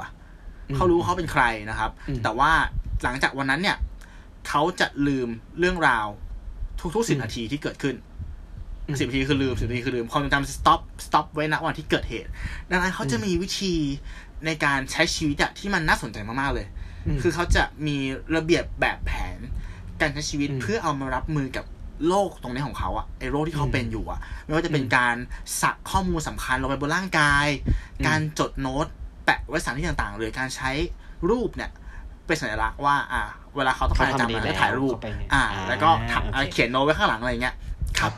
[0.69, 2.51] อืมเขารู้เขาเป็นใครนะครับอืมแต่ว่า
[3.03, 3.77] หลังจากวันนั้นเนี่ย
[4.47, 5.29] เขาจะลืม
[5.59, 6.07] เรื่องราว
[6.79, 7.95] ทุกๆสิบอืมนาทีที่เกิดขึ้น
[8.87, 12.29] อืมสิบนาทีคือลืมสิบนาทีคือลืมความทรงจำ stop stop ไว้ณวันที่เกิดเหตุ
[12.71, 13.73] ดังนั้นเขาจะมีวิธี
[14.45, 16.67] ในการใช้ชีวิตอะที่มันน่าสนใจมากๆเลย
[17.17, 17.97] มคือเขาจะมี
[18.35, 19.39] ระเบียบแบบแผน
[20.01, 21.65] การใช้ชีวิตอืมเพื่อเอามารับมือกับ
[22.07, 25.15] โรคตรงนี้ของเขาอะไอโรคที่เขาอืมเป็นอยู่อะไม่ว่าจะเป็นอืมการ
[25.61, 27.47] สักข้อมูลสำคัญลงไปบนร่างกาย
[27.99, 28.85] อืมการจดโน้ต
[29.25, 30.71] แปะไว้สถานที่ต่างๆหรือการใช้
[31.29, 31.71] รูปเนี่ย
[32.29, 33.21] เป็นสัญลักษณ์ว่า อ่า
[33.55, 37.55] เวลาเขาต้องการเขาจำทำดีอะไรแล้วก็ถ่ายรูปเข้าไปเนี่ยอ่าอ่า แล้วก็ถักโอเคอะไรเขียนโน้ตไว้ข้างหลังอะไรเงี้ย
[37.99, 38.11] ครับ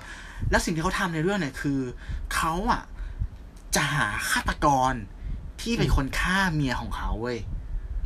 [0.52, 1.80] แล้วสิ่งที่เขาทำในเรื่องเนี่ยคือ
[2.36, 2.82] เขาอะ
[3.76, 4.94] จะหาฆาตกร
[5.62, 7.38] ที่เป็นคนฆ่าเมียของเขาเว้ย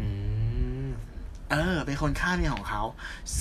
[0.01, 0.09] อื
[0.85, 0.87] ม
[1.51, 2.81] เออ เป็นคนฆ่าเมียของเขา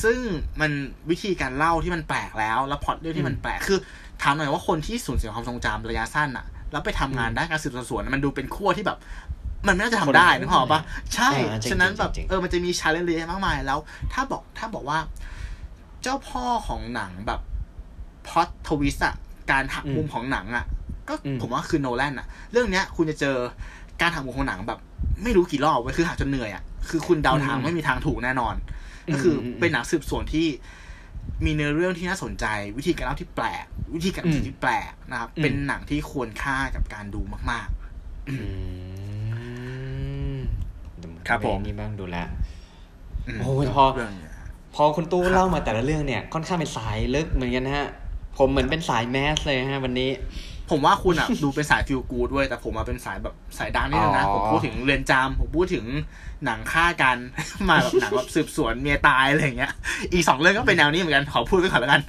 [0.03, 0.21] ซึ่ง
[0.61, 0.71] มัน
[1.11, 3.79] วิธีการเล่าที่มันแปลกแล้ว แล้วพล็อตเรื่องที่มันแปลก คือ
[4.23, 8.99] ถามหน่อยว่าคนที่สูญเสียความทรงจำระยะสั้นอะแล้วไปทำงานด้านการสืบสวน มันดูเป็นขั้วที่แบบ
[9.67, 10.81] มันไม่น่าจะทำได้คนละขั้วนึกออกปะ
[11.15, 13.79] ใช่อ่าจริงๆฉะนั้นแบบจริงๆเออมันจะมี challenge เยอะมากมายแล้ว
[14.13, 14.99] ถ้าบอกถ้าบอกว่า
[16.03, 17.41] เจ้าพ่อของหนังแบบ
[18.27, 19.15] plot twist อะ
[19.51, 20.65] การหักมุมของหนังอะ
[21.09, 23.37] ก็อืมผมว่าคือโนแลนอะเรื่องเนี้ย คุณจะเจอ
[24.01, 24.79] การหักมุมของหนังแบบ
[25.23, 28.55] ไม่รู้กี่รอบเว้ยคือหักจนเหนื่อยอะคือคุณเดาทางไม่มีทางถูกแน่นอน
[29.13, 30.47] ก็คืออืมเป็นหนังสืบสวนที่
[31.45, 32.45] มีเนื้อเรื่องที่น่าสนใจ
[32.79, 37.69] วิธีการเล่าที่แปลก วิธีการอืมที่แปลกนะครับอืมเป็นหนังที่ควรค่ากับการดูมาก
[38.29, 39.34] อืมเดี๋ยว
[41.29, 44.33] ครับผมนี่บ้างดูแลวๆมโอ้ยพอเรื่องเนี้ย
[44.75, 47.89] พอคุณตู้เล่ามาแต่ละเรื่องเนี่ย ค่อนข้างเป็นสายลึกเหมือนกันนะฮะ
[48.39, 50.11] ผมเหมือนเป็นสายแมสเลยฮะ วันนี้
[50.71, 55.85] ผมว่าคุณอะ ดูเป็นสายฟิลกูดด้วยแต่ผมมาเป็นสายแบบสายดาร์กนิดนึงนะอ๋อผมพูดถึงเรือนจำผมพูดถึง
[56.45, 57.17] หนังฆ่ากัน
[57.69, 59.73] มาแบบหนังแบบสืบสวนเมียตายอะไรอย่างเงี้ย
[60.13, 62.03] อีกสองเรื่องก็เป็นแนวนี้เหมือนกันขอพูดไว้ก่อนแล้วกัน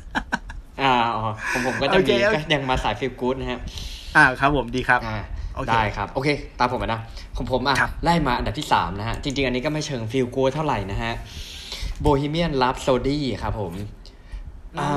[0.82, 3.60] อ่าอ๋อผมผมก็จะโอเคมีโอเคก็ยังมาสาย feel good นะฮะ
[4.16, 5.35] อ่าครับผมดีครับอ่าโอเค
[5.70, 6.30] ได้ครับ โอเค
[6.60, 7.02] ตามผมมานะ
[7.38, 11.14] ของผมอะครับไล่มาอันดับที่สามนะฮะ จริง ๆ อันนี้ก็ไม่เชิง feel good เท่าไหร่นะฮะ
[12.06, 13.74] Bohemian Rhapsody ครับผม
[14.80, 14.92] อ่า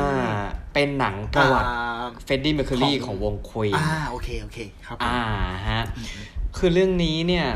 [0.74, 5.18] เป็นหนังประวัติอ่าเฟดดี้เมอร์คิวรีของของวงควีนอ่าโอเคโอเคครับผมอ่า
[5.68, 5.82] ฮะ
[6.56, 7.46] คือเรื่องนี้เนี่ย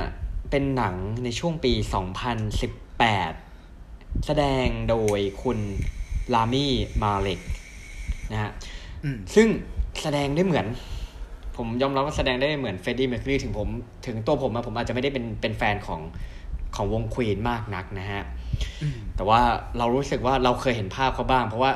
[0.51, 0.95] เป็นหนัง
[1.25, 1.73] ในช่วงปี
[2.99, 5.59] 2018 แสดงโดยคุณ
[6.35, 6.73] รามี
[7.03, 7.41] มาเล็ก
[8.33, 8.51] นะฮะ
[9.05, 9.49] อืมซึ่ง
[10.03, 10.67] แสดงได้เหมือน
[11.57, 13.69] ผมยอมรับว่าแสดงได้เหมือนเฟดดี้เมอร์คิวรีถึงผม
[14.07, 16.01] ถึงตัวผมอะผมอาจจะไม่ได้เป็นเป็นแฟนของ
[16.77, 18.23] ของวงควีนมากนักนะฮะ
[18.83, 19.41] อืมแต่ว่า
[19.79, 21.73] เรารู้สึกว่าเราเคยเห็นภาพเขาบ้าง เพราะว่า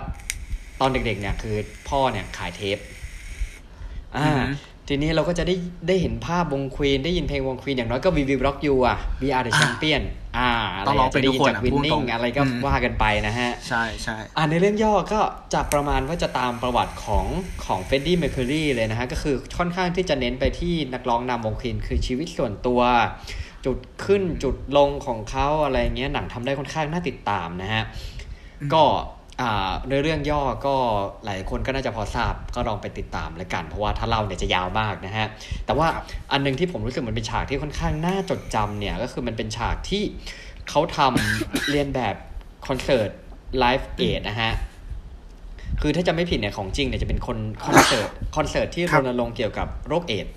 [0.80, 1.56] ตอนเด็กๆเนี่ยคือ
[1.88, 2.78] พ่อเนี่ยขายเทป
[4.16, 4.44] อ่าอือฮึ
[4.88, 5.54] ทีนี้เราก็จะได้
[5.88, 10.02] ได้เห็นภาพวงควีนได้ยินเพลงวงควีนอย่างน้อยก็วีวีบล็อกยูอะ We Are the Champion
[10.36, 15.20] อ่าอะไรต้องร้องจะได้ยินเป็นทุกคนจากอะวินพูดตรนิ่งงอะไรก็อืมว่ากันไปนะฮะ ใช่ใช่อ่าในเรื่องย่อก็
[15.54, 17.26] จะประมาณว่าจะตามประวัติของ
[17.64, 22.80] ของเฟดดี้เมอร์คิวรีเลยนะฮะ ก็คือค่อนข้างที่จะเน้นไปที่นักร้องนำวงควีนคือชีวิตส่วนตัว
[23.66, 27.82] จุดขึ้นจุดลงของเขาอะไรเงี้ยหนังทำได้ค่อนข้างน่าติดตามนะฮะ
[28.74, 28.84] ก็
[29.40, 30.74] อ่าในเรื่องย่อก็
[31.24, 35.26] หลายคนก็น่าจะพอทราบก็ลองไปติดตามแล้วกัน เพราะว่าถ้าเล่าเนี่ยจะยาวมากนะฮะ
[35.66, 40.02] แต่ว่าครับอันหนึ่งที่ผมรู้สึกมันเป็นฉากที่ค่อนข้างน่าจดจำเนี่ยก็คือมันเป็นฉากที่
[40.68, 42.14] เขาทำเลียนแบบ
[42.66, 43.10] คอนเสิร์ต
[43.58, 44.52] Live Aid นะฮะ
[45.80, 50.34] คือถ้าจะไม่ผิดเนี่ยของจริงเนี่ยจะเป็นคนคอนเสิร์ตคอนเสิร์ตที่ครับรณรงค์เกี่ยวกับโรคเอดส์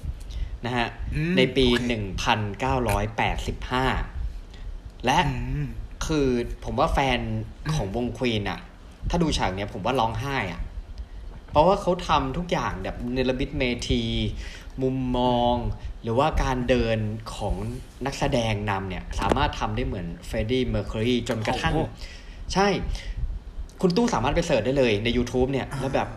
[0.65, 1.91] นะฮะอืมในปีโอเค
[3.79, 5.65] 1985และอืม
[6.05, 6.27] คือ
[6.65, 7.19] ผมว่าแฟน
[7.73, 8.59] ของวงควีนอะ
[9.09, 10.61] ถ้าดูฉากเนี้ยผมว่าร้องไห้อะ
[11.51, 14.03] เพราะว่าเขาทำทุกอย่างแบบเนรมิตเมที
[14.81, 15.55] มุมมอง
[16.03, 16.97] หรือว่าการเดิน
[17.35, 17.55] ของ
[18.05, 21.91] นักแสดงนำเนี่ย สามารถทำได้เหมือนเฟรดดี้เมอร์คิวรีจนกระทั่งโอ้โห
[22.53, 22.67] ใช่
[23.81, 26.09] คุณตู้สามารถไป search ได้เลยใน YouTube เนี่ย แล้วแบบ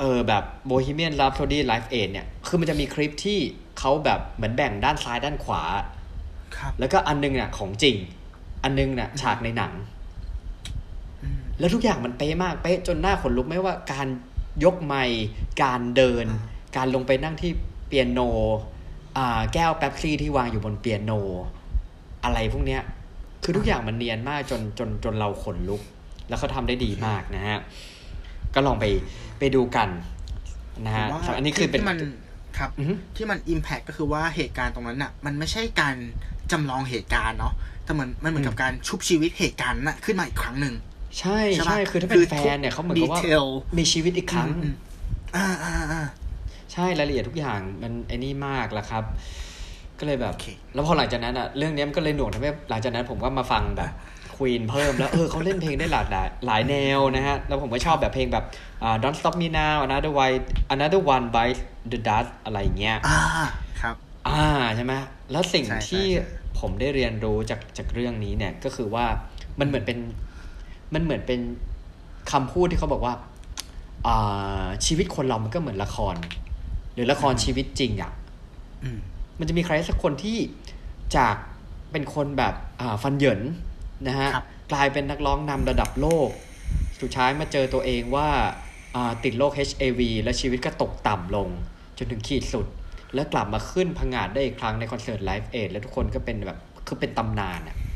[0.00, 3.38] เออแบบ Bohemian Rhapsody Live Aid เนี่ย คือมันจะมีคลิปที่
[3.78, 5.62] เขาแบบเหมือนแบ่งด้านซ้ายด้านขวา
[6.56, 7.96] ครับแล้วก็อันนึงเนี่ยของจริง
[8.62, 9.86] อันนึงเนี่ยฉากในหนังอืม
[11.58, 14.06] แล้วทุกอย่างมันเป๊ะมากเป๊ะจนหน้าขนลุกไม่ว่าการ
[14.64, 15.20] ยกไมค์
[15.62, 16.40] การเดินอ่า
[16.76, 17.50] การลงไปนั่งที่
[17.88, 18.20] เปียโน
[19.18, 21.12] อ่าแก้วแป๊บซี่ที่วางอยู่บนเปียโน
[22.24, 22.82] อะไรพวกเนี้ย
[23.42, 25.82] คือทุกอย่างมันเนียนมากจนจนจนเราขนลุก
[26.28, 27.58] แล้วเขาทำได้ดีมากนะฮะ
[28.54, 28.84] ก็ลองไป
[29.38, 29.88] ไปดูกัน
[30.84, 31.98] นะผมฮะว่าอันนี้คือเป็นที่มัน
[32.58, 35.96] ครับอือฮึที่มันอิมแพ t ก็คือว่าเหตุการณ์ตรงนั้นน่ะ มันไม่ใช่การ
[36.52, 37.54] จำลองเหตุการณ์เนาะ
[37.84, 40.74] แต่มันมันเหมือนกับการชุบชีวิตเหตุการณ์น่ะขึ้นมาอีกครั้งหนึ่ง
[41.18, 43.44] ใช่ใช่ปะใช่คือถ้าเป็คืนอแฟทุกนเนี่ยเขาเหมือนกับว่า detail
[43.78, 44.74] มีชีวิตอีกครั้งอืม
[45.36, 46.02] อ่าอ่าอ่า
[46.72, 49.04] ใช่รายละเอียดทุกอย่างมันไอ้นี่มากละครับ
[49.98, 53.90] ก็เลยแบบโอเคแล้วพอหลังจากนั้นอะเรื่องนี้มันก็เลยหน่วงทำให้หลังจากนั้นผมก็มาฟังแบบ
[54.36, 58.44] ควีนเพิ่มแล้วเออเขาเล่นเพลงได้หลากหลายหลายแนวนะฮะ แล้วผมก็ชอบแบบเพลงแบบ
[58.82, 60.36] อ่า Don't Stop Me Now Another One
[60.74, 61.60] Another One Bites
[61.92, 63.18] the Dust อะไรอย่างเงี้ยอ่า
[63.80, 63.94] ครับ
[64.28, 64.44] อ่า
[64.76, 64.92] ใช่ไหม
[65.32, 69.06] แล้วสิ่งใช่ใช่ที่ใช่ผมได้เรียนรู้จากจากเรื่องนี้เนี่ยก็คือว่า
[69.60, 69.98] มันเหมือนเป็น
[70.94, 71.40] มันเหมือนเป็น
[72.32, 73.14] คำพูดที่เขาบอกว่า
[74.06, 76.14] อ่าชีวิตคนเรามันก็เหมือนละคร
[76.94, 78.12] หรือละครชีวิตจริงอะ่ะ
[78.84, 78.98] อืม
[79.38, 80.38] มันจะมีใครสักคนที่
[81.16, 81.36] จาก
[81.92, 83.40] เป็นคนแบบอ่าฟันเหยิน
[84.06, 86.28] นะฮะครับกลายเป็นนักร้องนำระดับโลก
[87.00, 88.28] สุดท้ายมาเจอตัวเองว่า
[88.94, 91.48] อ่าติดโรค HIV และชีวิตก็ตกต่ำลง
[91.98, 92.66] จนถึงขีดสุด
[93.14, 97.87] แล้วกลับมาขึ้นพังงาดได้อีกครั้งในคอนเสิร์ตไลฟ์เอดแล้วทุกคนก็เป็นแบบคือเป็นตำนานอะอื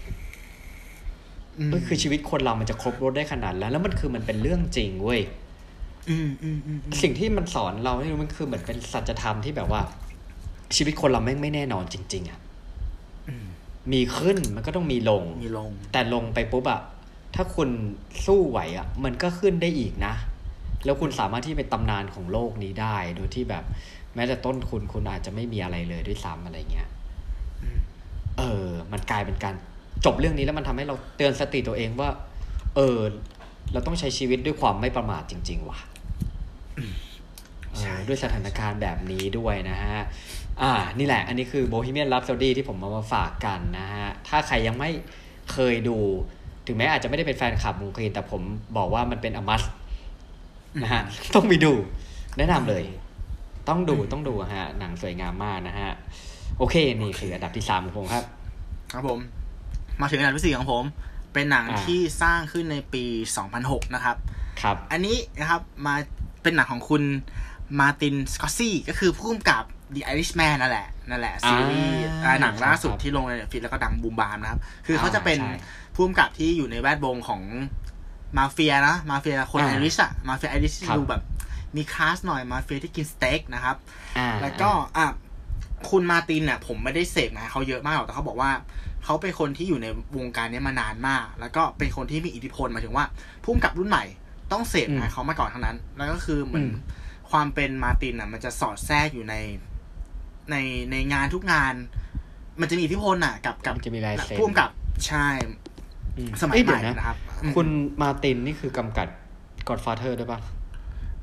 [1.69, 5.21] มก็คือชีวิตคนเรามันจะครบรถได้ขนาดแล้ว แล้วมันคือมันเป็นเรื่องจริงเว้ย
[6.11, 9.81] อืมอืมอืมอืมสิ่งที่มันสอนเราให้รู้มันคือเหมือนเป็นสัจธรรมที่แบบว่า
[10.77, 12.41] ชีวิตคนเราไม่งไม่แน่นอนจริง ๆอะ
[13.29, 13.47] อืม
[13.93, 16.81] มีขึ้นมันก็ต้องมีลงมีลง แต่ลงไปปุ๊บอะ
[17.35, 17.69] ถ้าคุณ
[18.27, 20.15] สู้ไหวอะมันก็ขึ้นได้อีกนะ
[20.85, 23.65] แล้วคุณสามารถที่เป็นตำนานของโลกนี้ได้ โดยที่แบบ
[24.15, 26.89] แม้แต่ต้นทุนคุณอาจจะไม่มีอะไรเลยด้วยซ้ำอะไรเงี้ย
[27.63, 27.79] อืม
[28.39, 29.55] เออ มันกลายเป็นการ
[30.05, 32.09] จบเรื่องนี้แล้วมันทำให้เราเตือนสติตัวเองว่า
[32.77, 32.99] เออ
[33.73, 35.79] เราต้องใช้ชีวิตด้วยความไม่ประมาทจริง ๆ ว่ะ
[37.73, 39.97] เออด้วยสถานการณ์แบบนี้ด้วยนะฮะ
[40.63, 44.91] อ่า นี่แหละ อันนี้คือ Bohemian Rhapsody ที่ผมมามาฝากกันนะฮะ ถ้าใครยังไม่
[45.53, 45.99] เคยดู
[46.67, 48.43] ถึงแม้อาจจะไม่ได้เป็นแฟนคลับวงควีนแต่ผม
[48.77, 49.63] บอกว่ามันเป็นอมัส
[50.83, 51.03] นะฮะ
[51.35, 51.73] ต้องไปดู
[52.39, 52.85] แนะนำเลย
[53.69, 55.91] ต้องดู ต้องดูฮะ หนังสวยงามมากนะฮะ
[56.59, 58.25] โอเค นี่คืออันดับที่สามของผมครับ
[58.93, 59.21] ครับผม
[60.01, 60.85] มาถึงอันดับที่สี่ของผม
[61.33, 63.05] เป็นหนังอ่าที่สร้างขึ้นในปี
[63.51, 64.17] 2006 นะครับ
[64.63, 65.95] ครับ อันนี้นะครับมา
[66.43, 67.03] เป็นหนังของคุณ
[67.81, 69.65] มาร์ตินสกอร์เซซี ก็คือผู้กำกับ
[69.95, 75.59] The Irishman นั่นแหละ นั่นแหละ ซีรีส์อ่าอ่าหนังล่าสุดครับที่ลง Netflix แล้วก็ดังบูมบามนะครับ คือเขาอ่าจะเป็นใช่
[75.95, 77.43] ผู้กำกับที่อยู่ในแวดวงของ
[78.37, 81.23] มาเฟียนะ มาเฟียคนอ่าไอริชอะมาเฟียไอริชครับดูแบบ
[81.77, 83.77] มีคลาสหน่อยมาเฟียที่กินสเต็กนะครับ
[84.19, 85.07] อ่าแล้วก็อะ
[85.91, 88.51] คุณมาร์ตินเนี่ยผมไม่ได้เสพงานเขาเยอะมากหรอกแต่เขาบอกว่า
[89.05, 89.87] เขาเป็นคนที่อยู่ใน
[90.17, 93.05] วงการเนี้ยมานานมาก แล้วก็เป็นคนที่มีอิทธิพลหมายถึงว่า
[93.45, 94.05] ผู้กำกับรุ่นใหม่
[94.53, 96.75] ต้องเสพงานเขามาก่อนทั้งนั้น แล้วก็คือเหมือนอืม
[97.31, 99.35] ความเป็นมาร์ตินอะ มันจะสอดแทรกอยู่ใน
[100.51, 100.57] ใน
[100.91, 101.75] ในงานทุกงาน
[102.61, 104.71] มันจะมีอิทธิพลอะ กับกับมันจะมีลายเซ็นผู้กำกับ
[105.07, 105.27] ใช่
[106.17, 107.67] อืสมัยเอ้ใหเดี๋ม่วนะนะครับอืมคุณ
[108.03, 109.09] มาร์ตินนี่คือกำกับ
[109.69, 110.41] Godfather ด้วยปะ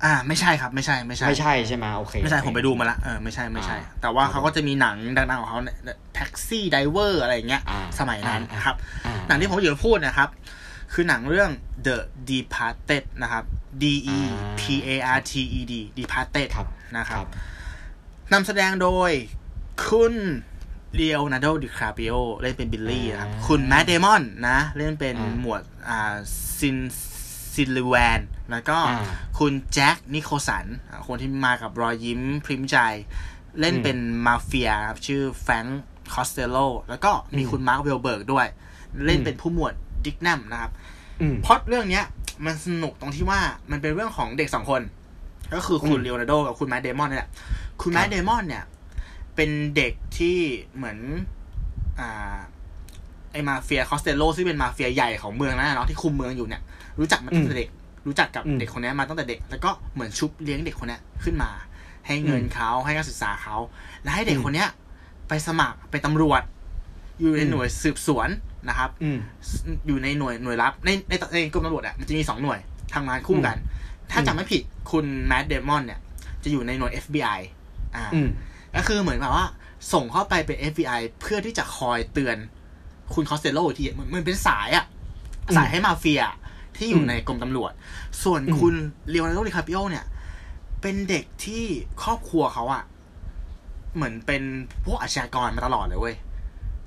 [0.03, 5.77] อ่า ไม่ใช่ครับ ไม่ใช่ไม่ใช่ ไม่ใช่ใช่ไหมโอเค ไม่ใช่โอเคผมไปดูมาละเออไม่ใช่ไม่ใช่อ่าแต่ว่าครับเขาก็จะมีหนังดังๆของเขาเนี่ย
[6.15, 8.75] Taxi Driver อะไรอย่างเงี้ยอ่าสมัยนั้นอ่านะครับ
[9.05, 10.29] อ่าหนังที่ผมอยากจะพูดนะครับ
[10.93, 11.49] คือหนังเรื่อง
[11.85, 11.97] The
[12.29, 13.43] Departed นะครับ
[13.81, 13.83] D
[14.15, 14.19] E
[14.59, 17.25] P A R T E D Departed ครับนะครับ
[18.33, 19.11] นำแสดงโดย
[19.85, 20.15] คุณ
[20.95, 26.13] เลโอนาร์โดดิคาปริโอเล่นเป็นบิลลี่นะครับอ่าคุณแมตต์ เดมอนนะ เล่นเป็นอ่าหมวดอ่า
[26.59, 28.19] ซัลลิแวน
[28.51, 29.05] แล้วก็อ่า
[29.39, 32.77] คุณแจ็คนิโคลสันอ่าคนที่มากับรอยยิ้มพิมพ์ใจ
[33.59, 35.81] เล่นเป็นมาเฟียครับชื่อแฟรงค์
[36.13, 36.57] คอสเตโล
[36.89, 38.47] แล้วก็มีอืมคุณมาร์ค วอห์ลเบิร์กด้วย
[39.05, 39.73] เล่นอืมเป็นผู้หมวด
[40.05, 40.71] ดิกแนมนะครับ
[41.21, 42.05] อืมพล็อตเรื่องเนี้ย
[42.45, 43.39] มันสนุกตรงที่ว่า
[43.71, 44.81] มันเป็นเรื่องของเด็กสองคน
[45.53, 47.29] ก็คือคุณอืมเลโอนาร์โดกับคุณแมตต์ เดมอนเนี่ยแหละ
[47.81, 48.63] คุณครับแมตต์ เดมอนเนี่ย
[49.35, 50.37] เป็นเด็กที่
[50.75, 50.97] เหมือน
[51.99, 52.37] อ่า
[53.31, 56.61] ไอมาเฟียคอสเตโลซึ่งเป็นมาเฟียใหญ่ของเมืองนั่นนะเนาะที่คุมเมืองอยู่เนี่ย
[56.99, 57.69] รู้จักมาตั้งแต่เด็ก
[58.07, 61.49] รู้จักกับอืมเด็กคนเนี้ยมาตั้งแต่เด็ก แล้วก็เหมือนชุบเลี้ยงเด็กคนเนี้ยขึ้นมา
[62.07, 63.55] ให้เงินอืมเขาให้การศึกษาเขา
[64.03, 64.69] และให้เด็กอืมคนเนี้ย
[65.27, 66.41] ไปสมัครเป็นตำรวจ
[67.19, 68.29] อยู่ในอืมหน่วยสืบสวน
[68.69, 69.17] นะครับอืม
[69.87, 72.59] อยู่ในหน่วยหน่วยรับในในในกรมตำรวจอะมันจะมีสองหน่วย
[72.93, 73.57] ทำงานคู่กัน
[74.11, 75.99] ถ้าอืมจำไม่ผิดคุณแมตต์ เดมอนเนี่ย
[76.43, 77.39] จะอยู่ในหน่วย FBI
[77.95, 78.29] อ่าอืม
[78.75, 79.45] ก็คือเหมือนแบบว่า
[79.93, 82.37] ส่งเข้าไปเป็น FBI เพื่อที่จะคอยเตือน
[83.13, 84.85] คุณคอสเตโลอีกทีเหมือนเหมันเป็นสายอะ
[85.47, 86.21] อืมสายให้มาเฟีย
[86.79, 87.71] ที่อยู่อืมในกรมตำรวจ
[88.23, 88.75] ส่วนอืมคุณ
[89.09, 90.05] เลโอนาร์โดดิคาปิโอเนี่ย
[90.81, 91.63] เป็นเด็กที่
[92.03, 92.83] ครอบครัวเขาอะ
[93.95, 94.43] เหมือนเป็น
[94.85, 96.15] พวกอาชญากรมาตลอดเลยเว้ย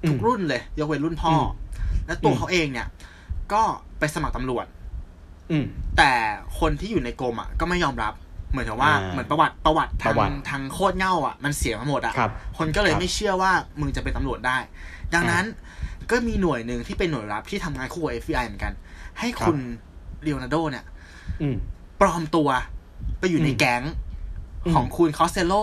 [0.09, 1.47] ทุกรุ่นเลย ยกเว้นรุ่นพ่ออม
[2.07, 2.87] แล้วตัวอืมเขาเองเนี่ย
[3.53, 3.63] ก็
[3.99, 4.67] ไปสมัครตำรวจ
[5.51, 5.65] อืม
[5.97, 6.13] แต่
[6.61, 8.13] คนที่อยู่ในกรมอะก็ไม่ยอมรับ
[8.51, 14.59] เหมือนกับว่าอ่าเหมือนประวัติประวัติทาประวัติงทางโคตรเง่าอะมันเสียมาหมดอะครับคนก็เลยครับไม่เชื่อว่ามึงจะเป็นตำรวจได้
[15.15, 15.45] ดังนั้น
[16.11, 18.73] ก็มีหน่วยหนึ่งที่เป็นหน่วยรับที่ทำงานคู่กับ FBI เหมือนกัน
[19.19, 19.59] ให้คุณ
[20.23, 20.85] เลโอนาร์โดเนี่ย
[21.43, 21.57] อืม
[22.01, 22.49] ปลอมตัว
[23.19, 23.83] ไปอยู่ในอืมแก๊ง
[24.65, 25.55] อืมของคุณคอสเตโล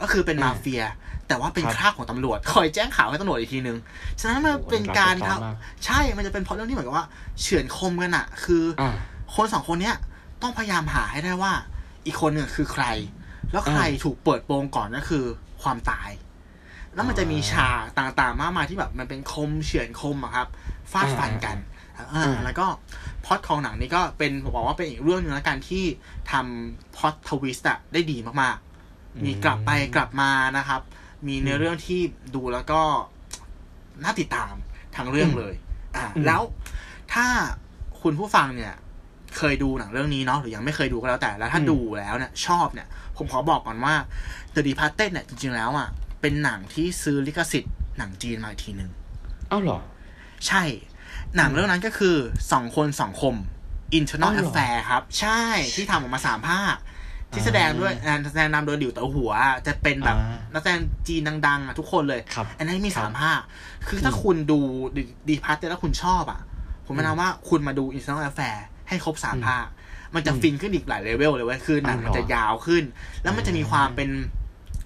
[0.00, 0.82] ก็คือเป็นอ่ามาเฟีย
[1.28, 3.78] แต่ว่าเป็นครับคราบของตำรวจ คอยแจ้งข่าวให้ตำรวจอีกทีนึง
[4.20, 7.06] ฉะนั้นมันโอ้โหเป็นการรับซับซ้อนทำมากใช่ มันจะเป็นเพราะเรื่องที่เหมือนกับว่า
[7.40, 8.94] เฉือนคมกันอะคือออ่า
[9.34, 9.96] คนสองคนเนี้ย
[10.42, 11.52] ต้องพยายามหาให้ได้ว่า
[12.06, 12.84] อีกคนหนึ่งคือใคร
[13.52, 15.24] แล้วใครอ่าถูกเปิดโปงก่อนก็คือ
[15.62, 16.10] ความตาย
[16.94, 20.48] แล้วมันจะมีฉากต่างๆ มากมายที่แบบมันเป็นคมเฉือนคมอะครับ
[20.92, 21.56] ฟาดฟันกัน
[21.96, 22.66] อ่าอ่าแล้วก็
[23.24, 25.84] พล็อตของหนังนี้ก็เป็นผมบอกว่าเป็นอีกเรื่องหนึ่งแล้วกันที่
[26.32, 30.80] ทำ plot twist อะได้ดีมากๆ มีกลับไปกลับมานะครับ
[31.26, 32.00] มีเนื้อเรื่องที่
[32.34, 32.80] ดูแล้วก็
[34.04, 34.54] น่าติดตาม
[34.96, 35.54] ทั้งเรื่องเลย
[35.96, 36.42] อ่าอืมแล้ว
[37.14, 37.26] ถ้า
[38.02, 38.74] คุณผู้ฟังเนี่ย
[39.36, 43.94] เคยดูหนังเรื่องนี้เนาะหรือยังไม่เคยดูก็แล้วแต่แล้วถ้าดูแล้วเนี่ย ชอบเนี่ย ผมขอบอกก่อนว่า
[44.54, 45.88] The Departed เนี่ยจริง ๆแล้วอะ
[46.20, 48.90] เป็นหนังที่ซื้อลิขสิทธิ์หนังจีนมาอีกทีหนึ่ง
[49.48, 49.78] เอ้าเหรอ
[50.46, 50.62] ใช่
[51.36, 52.16] หนังเรื่องนั้นก็คือ
[52.52, 53.34] สองคนสองคม
[53.98, 55.40] Infernal อ๋อเหรอ Affair ครับ ใช่
[55.74, 56.76] ที่ทำออกมาสามภาค
[57.32, 59.32] ที่แสดงด้วยอ่าแสดงนำโดยหลิวเต๋อหัว
[59.66, 63.40] จะเป็นแบบอ่านักแสดงจีนดังๆอะทุกคนเลยครับอันนั้นมีครับสามภาค
[63.88, 64.58] คือถ้าคุณดู
[65.28, 66.40] Departed แล้วคุณชอบอะ
[66.86, 68.56] ผมแนะนำว่าคุณมาดู Infernal Affair
[68.88, 69.66] ให้ครบสามอืมภาค
[70.14, 72.84] มันจะอืมฟินขึ้นอีกหลายเลเวลเลยเว้ยคือหนังอ๋อมันจะยาวขึ้น
[73.22, 74.08] แล้วมันจะมีความอ่าเป็น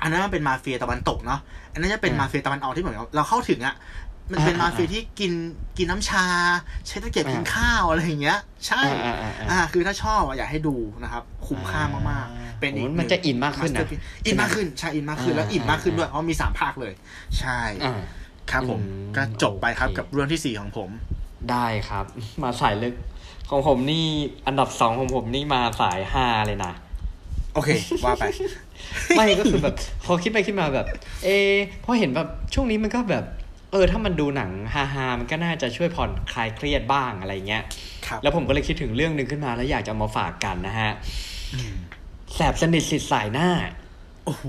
[0.02, 1.40] อันนั้นมันเป็นมาเฟียตะวันตกเนาะ
[1.72, 3.74] อันนั้นจะเป็นอ่ามมาเฟียตะวันออกที่เหมือนกับเราเข้าถึงอะ
[4.30, 5.32] มันเป็นอ่ามาเฟียที่กิน
[5.78, 6.24] กินน้ำชา
[6.86, 16.92] ใช้ตะเกียบอ่ากิกินข้าวอะไรอย่างเงี้ย ใช่อ่าอ่าอ่าอ่าคือถ้าชอบอะอยากให้ดูนะครับ คุ้มค่ามากๆ เป็นอีกโอ้มันจะอินมากขึ้นนะ masterpiece อินมากขึ้นใช่อินมากขึ้นแล้วอ่าอินมากขึ้นอ่าด้วยเพราะมีสามภาคเลย
[17.38, 17.98] ใช่อ่า
[18.50, 20.90] ครับผมอืมก็จบไปครับโอเคกับเรื่องที่สี่ของผม
[21.50, 22.04] ได้ครับ
[22.42, 22.94] มาสายลึก
[23.50, 24.06] ของผมนี่
[24.46, 26.72] อันดับสองของผมนี่มาสายห้าเลยนะ
[27.54, 27.70] โอเค
[28.04, 28.24] ว่าไป
[29.16, 29.74] ไม่ก็คือแบบ
[30.04, 30.86] พอคิดไปคิดมาแบบ
[31.24, 31.54] เออ
[31.84, 33.24] พอเห็นแบบช่วงนี้มันก็แบบ
[33.70, 37.62] เออถ้ามันดูหนังฮาฮาๆมันก็น่าจะช่วยผ่อนคลายเครียดบ้างอะไรเงี้ย
[38.06, 40.90] ครับแล้วผมก็เลยคิดถึงเรื่องหนึ่งขึ้นมาแล้วอยากจะเอามาฝากกันนะฮะ
[42.34, 43.48] แสบสนิทสิทธิ์สายหน้า
[44.24, 44.44] โอ้โห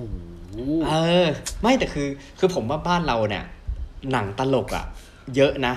[0.87, 0.93] เอ
[1.25, 1.27] อ
[1.61, 2.07] ไม่แต่คือ
[2.39, 3.43] คือผมว่าบ้านเราเนี่ย
[4.11, 4.85] หนังตลกอะ่ะ
[5.35, 5.73] เยอะนะ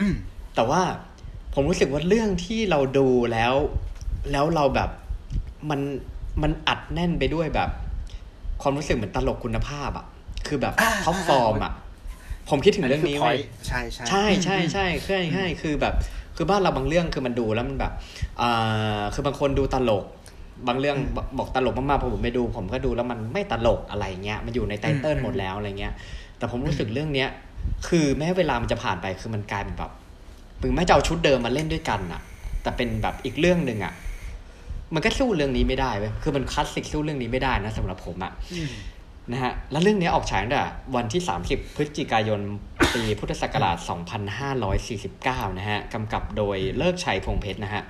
[0.00, 0.14] อืม
[0.54, 0.82] แต่ว่า
[1.54, 3.54] ผมรู้สึกว่าเรื่องที่เราดูแล้ว
[4.32, 4.90] แล้วเราแบบ
[5.70, 5.80] มัน
[6.42, 7.70] มันอัดแน่นไปด้วยแบบ
[8.62, 10.06] ความรู้สึกเหมือนตลกคุณภาพอะ่ะ
[10.46, 11.72] คือแบบอ่าท็อปฟอร์มอะ
[12.50, 15.94] ผมคิดถึงเรื่องนี้คืไว้ point ใช่ใช่ใช่ใช่ใช่ใช่ใช่คือแบบ
[16.36, 17.92] คือบ้านเราบางเรื่องคือมันดูแล้วมันแบบ
[18.40, 20.04] อ่าคือบางคนดูตลก
[20.68, 25.92] บางเรื่องบอกบอกตลกมากๆพอผมไปดู ผมก็ดูแล้วมันไม่ตลกอะไรเงี้ยมันอยู่ในไตเติ้ลหมดแล้วอะไรเงี้ย
[26.38, 27.28] แต่ผมรู้สึกเรื่องเนี้ย
[27.88, 29.90] คือแม้เวลามันจะผ่านไปคือมันกลายเป็นแบบ
[30.62, 32.20] ถึงแม้จะเอาชุดเดิมมาเล่นด้วยกันอะ
[32.62, 33.92] แต่เป็นแบบอีกเรื่องหนึ่งอะ
[34.94, 38.70] มันก็สู้เรื่องนี้ไม่ได้เว้ยคือมันคลาสสิกสู้เรื่องนี้ไม่ได้นะสำหรับผมอะอืม
[39.32, 40.64] นะฮะแล้วเรื่องนี้ออกฉายตั้งแต่
[40.96, 42.40] วันที่ 30 พฤศจิกายน
[42.94, 43.76] ปีพุทธศักราช
[45.48, 47.82] 2549 นะฮะกำกับโดยเลิกชัยพงเพชรนะฮะ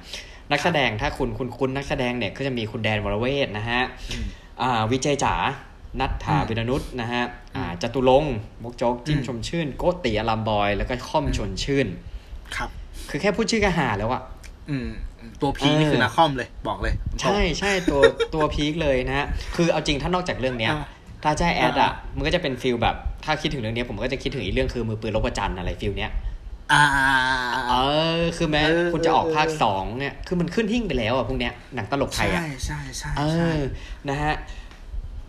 [0.50, 3.80] นักแสดงถ้าคุณคุณคุณนักแสดงเนี่ยก็จะมีคุณแดนวรเวทนะฮะ
[4.62, 5.34] อ่าวิจัยจ๋า
[6.00, 7.22] นัทธาอืมวิรนุษนะฮะ
[7.56, 11.86] อ่าจตุรงค์มกโจ๊กจิ้มอืมชมชื่น โกติอลัมบอย แล้วก็ค่อมชนชื่น
[12.56, 12.68] ครับ
[13.10, 14.22] คือแค่พูดชื่อก็หาแล้วอะ
[14.70, 14.88] อืม
[15.42, 18.00] ตัวพีนี่คือนาคอมเลยบอกเลย ใช่ใช่ตัว
[18.34, 19.26] ตัวพีคเลยนะฮะ
[19.56, 20.84] คือเอาจริงถ้านอกจากเรื่องเนี้ยอ่า
[21.24, 26.12] ถ้าจะให้แอดอะอ่ามันก็จะเป็นฟิลแบบ ถ้าคิดถึงเรื่องเนี้ยผมก็จะคิดถึงอีกเรื่องคือมือปืนลบประจันทร์อะไรฟิลเนี้ย
[26.72, 26.84] อ่า
[27.68, 27.74] เอ
[28.20, 33.60] อ คือแม้เออคุณจะออกภาคเออสองเนี่ย คือมันขึ้นหิ้งไปแล้วอะพวกเนี้ยหนังตลกไทยอะ ใช่ใช่ใช่เอใช่อ
[34.08, 34.34] นะฮะ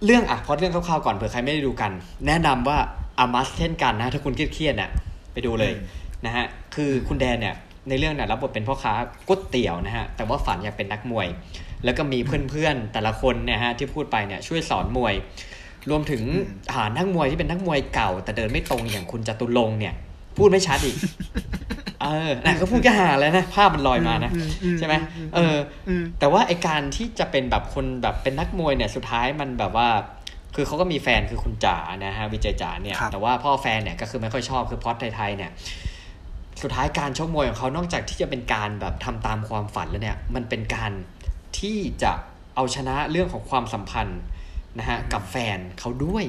[0.05, 1.91] เรื่องอะพอเรื่องคร่าวๆก่อนเผื่อใครไม่ได้ดูกัน
[2.27, 2.77] แนะนำว่า
[3.19, 4.89] อามัสเช่นกันนะ ถ้าคุณเครียดๆน่ะ
[5.33, 5.73] ไปดูเลย
[6.25, 7.55] นะฮะ คือคุณแดนเนี่ย
[7.89, 8.93] ในเรื่องเนี่ยรับบทเป็นพ่อค้า
[9.27, 11.27] ก๋วยเตี๋ยวนะฮะ แต่ว่าฝันอยากเป็นนักมวย
[11.83, 12.19] แล้วก็มี
[12.49, 15.13] เพื่อนๆแต่ละคนเนี่ยฮะที่พูดไปเนี่ยช่วยสอนมวย
[15.89, 16.21] รวมถึง
[16.75, 19.93] หานักมวยที่เป็นนักมวยเก่า แต่เดินไม่ตรงอย่างคุณจตุรงค์เนี่ย
[20.37, 20.97] พูดไม่ชัดอีก
[22.01, 24.95] เออนะก็พูดก็หาแล้วนะ ภาพมันลอยมานะอือืใช่ไหม
[25.35, 25.57] เออ
[25.87, 29.87] อืมแต่ว่าไอการที่จะเป็นแบบคนแบบเป็นนักมวยเนี่ย สุดท้ายมันแบบว่า
[30.55, 35.51] คือเขาก็มีแฟนคือคุณจ๋านะฮะวิจัยจ๋าเนี่ยครับแต่ว่าพ่อแฟนเนี่ยก็คือไม่ค่อยชอบคือพล็อดไทยๆเนี่ย
[36.61, 40.91] สุดท้ายการชกมวยของเขานอกจากที่จะเป็นการแบบทำตามความฝันแล้วเนี่ย มันเป็นการ
[41.59, 42.11] ที่จะ
[42.55, 44.19] เอาชนะเรื่องของความสัมพันธ์
[44.79, 46.25] นะฮะกับแฟนเขาด้วย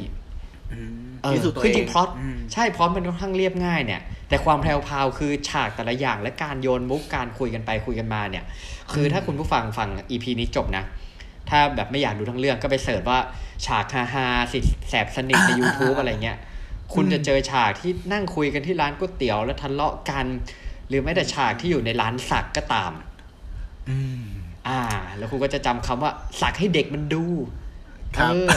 [0.73, 8.45] อืมเออพิสูจน์ตัวคือเอจริงงพล็อตอืมใช่พล็อตมันค่อนข้างเรียบง่ายเนี่ย แต่ความแพรวพราวคือฉากแต่ละอย่างและการโยนมุกการคุยกันไปคุยกันมาเนี่ย
[8.93, 10.85] คือถ้าคุณผู้ฟังฟังอีพีนี้จบนะ
[11.49, 13.19] ถ้าแบบไม่อยากดูทั้งเรื่องก็ไปเสิร์ชว่า
[13.67, 16.39] ฉากฮาฮาๆสิแสบสนิทใน YouTube อะไรเงี้ย
[16.95, 20.27] คุณจะเจอฉากที่นั่งคุยกันที่ร้านก๋วยเตี๋ยวแล้วทะเลาะกัน
[20.89, 22.93] หรือแม้แต่ฉากที่อยู่ในร้านสักก็ตาม
[23.89, 24.23] อืม
[24.69, 24.81] อ่า
[25.17, 27.66] แล้วคุณก็จะจำคำว่าสักให้เด็กมันดูครับ
[28.15, 28.49] เออ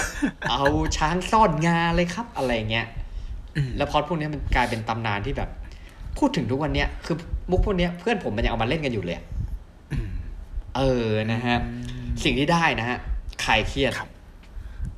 [0.49, 0.63] เอา
[0.97, 2.87] ช้างซ่อนงาเลยครับ อะไรเงี้ย
[3.57, 5.49] อืมแล้วพล็อดพวกเนี้ยมันกลายเป็นตำนานที่แบบ
[6.17, 7.17] พูดถึงทุกวันเนี้ยคือ
[7.51, 9.25] มุกพวกเนี้ยเพื่อนผมมันยังเอามาเล่นกันอยู่เลยอะ
[9.91, 10.09] อืม
[10.75, 11.57] เออนะฮะ
[12.23, 12.97] สิ่งที่ได้นะฮะ
[13.43, 14.09] คลายเครียดครับ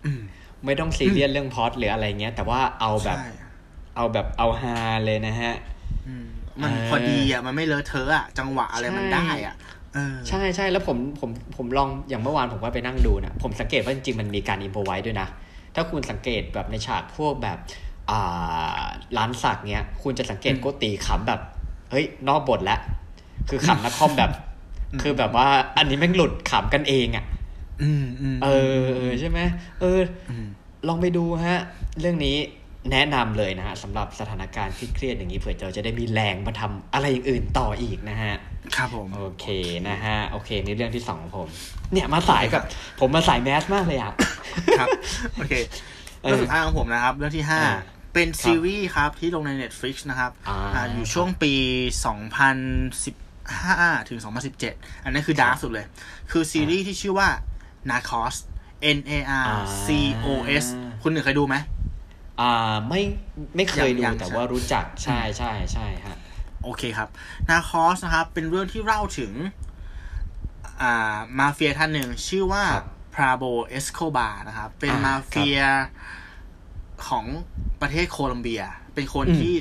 [0.05, 0.21] อืม
[0.65, 3.27] ไม่ต้องซีเรียสเรื่องพล็อดหรืออะไรเงี้ย แต่ว่าเอาแบบใช่
[3.95, 5.53] เอาแบบเอาฮาเลยนะฮะ
[6.07, 6.25] อืม
[6.61, 9.80] มันเออพอดีอะมันไม่เลอะเทอะอะจังหวะอะไรมันใช่ได้อะเออ
[10.29, 15.27] ใช่ใช่แล้วผมผมผมลองอย่างเมื่อวานผมก็ไปนั่งดูนะผมสังเกตว่าจริงๆมันมีการอินโพไว้ด้วยนะ
[15.75, 17.57] ถ้าคุณสังเกตแบบในฉากพวกแบบ
[18.09, 18.81] อ่า
[19.17, 21.41] ร้านสักเนี้ย คุณจะสังเกตอืมโกตีขำแบบ
[21.91, 22.79] เฮ้ย นอกบทแล้ว
[23.49, 24.31] คือขำนักคอมแบบ
[24.91, 27.25] อืมคือแบบว่า อันนี้แม่งหลุดขำกันเองอะ่ะ
[27.81, 28.47] อืมอืมเอ
[28.79, 29.39] อเออใช่ไหม
[29.81, 29.99] เออ
[30.45, 30.47] ม
[30.87, 31.59] ลองไปดูฮะ
[31.99, 32.37] เรื่องนี้
[32.91, 38.33] แนะนำเลยนะฮะสำหรับสถานการณ์ที่เครียดอย่างนี้เผื่อเราจะได้มีแรงมาทำอะไรอย่างอื่นต่ออีกนะฮะ
[38.75, 39.45] ครับผมโอเค
[39.89, 41.47] นะฮะโอเคนี่เรื่องที่สองของผม
[41.93, 42.61] เนี่ยมาสายกับ
[42.99, 44.13] ผมมาสายแมสมากเลยอะ
[44.79, 44.89] ครับ
[45.35, 45.53] โอเค
[46.21, 47.79] เออเรื่องสุดท้ายของผมนะครับ เรื่องที่ห้าอ่า
[48.13, 51.53] เป็นซีรีส์ครับที่ลงใน Netflix นะครับอ่าอ่าอยู่ช่วงปี
[53.21, 54.19] 2015 ถึง
[54.61, 55.85] 2017 อันนั้นคือดาร์กสุดเลย
[56.31, 57.29] คือซีรีส์ที่ชื่อว่า
[57.89, 58.35] Narcos
[58.97, 59.47] N A R
[59.85, 59.87] C
[60.25, 60.27] O
[60.63, 60.65] S
[61.03, 61.55] คุณหนึ่งเคยดูไหม
[62.41, 63.01] อ่าไม่
[63.55, 66.17] ไม่เคยดูยังแต่ใช่ว่ารู้จักใช่ใช่ใช่ฮะ
[66.63, 67.09] โอเคครับ
[67.49, 69.31] Narcos นะครับ เป็นเรื่องที่เล่าถึง
[70.81, 75.59] อ่ามาเฟียท่านหนึ่งชื่อว่าครับพาโบลเอสโคบาร์นะครับ เป็นอ่ามาเฟีย
[77.07, 77.25] ของ
[77.81, 78.63] ประเทศโคลัมเบีย
[78.95, 79.53] เป็นคนอืมที่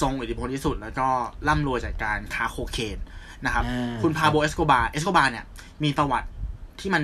[0.00, 1.08] ทรงอิทธิพลที่สุด แล้วก็
[1.48, 2.98] ร่ำรวยจากการค้าโคเคน
[3.44, 5.44] นะครับอ่าคุณพาโบลเอสโคบาร์เอสโคบาร์เนี่ย
[5.84, 6.28] มีประวัติ
[6.80, 7.02] ที่มัน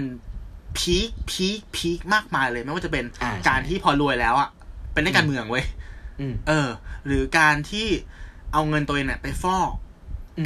[0.79, 4.51] peak peak peak มากมายเลย ไม่ว่าจะเป็นอ่าการใช่ที่พอรวยแล้วอะ
[4.95, 5.65] เป็นนักการเมืองเว้ย
[6.21, 6.69] อืมเออ
[7.07, 7.87] หรือการที่
[8.53, 9.71] เอาเงินตัวเองเนี่ยไปฟอก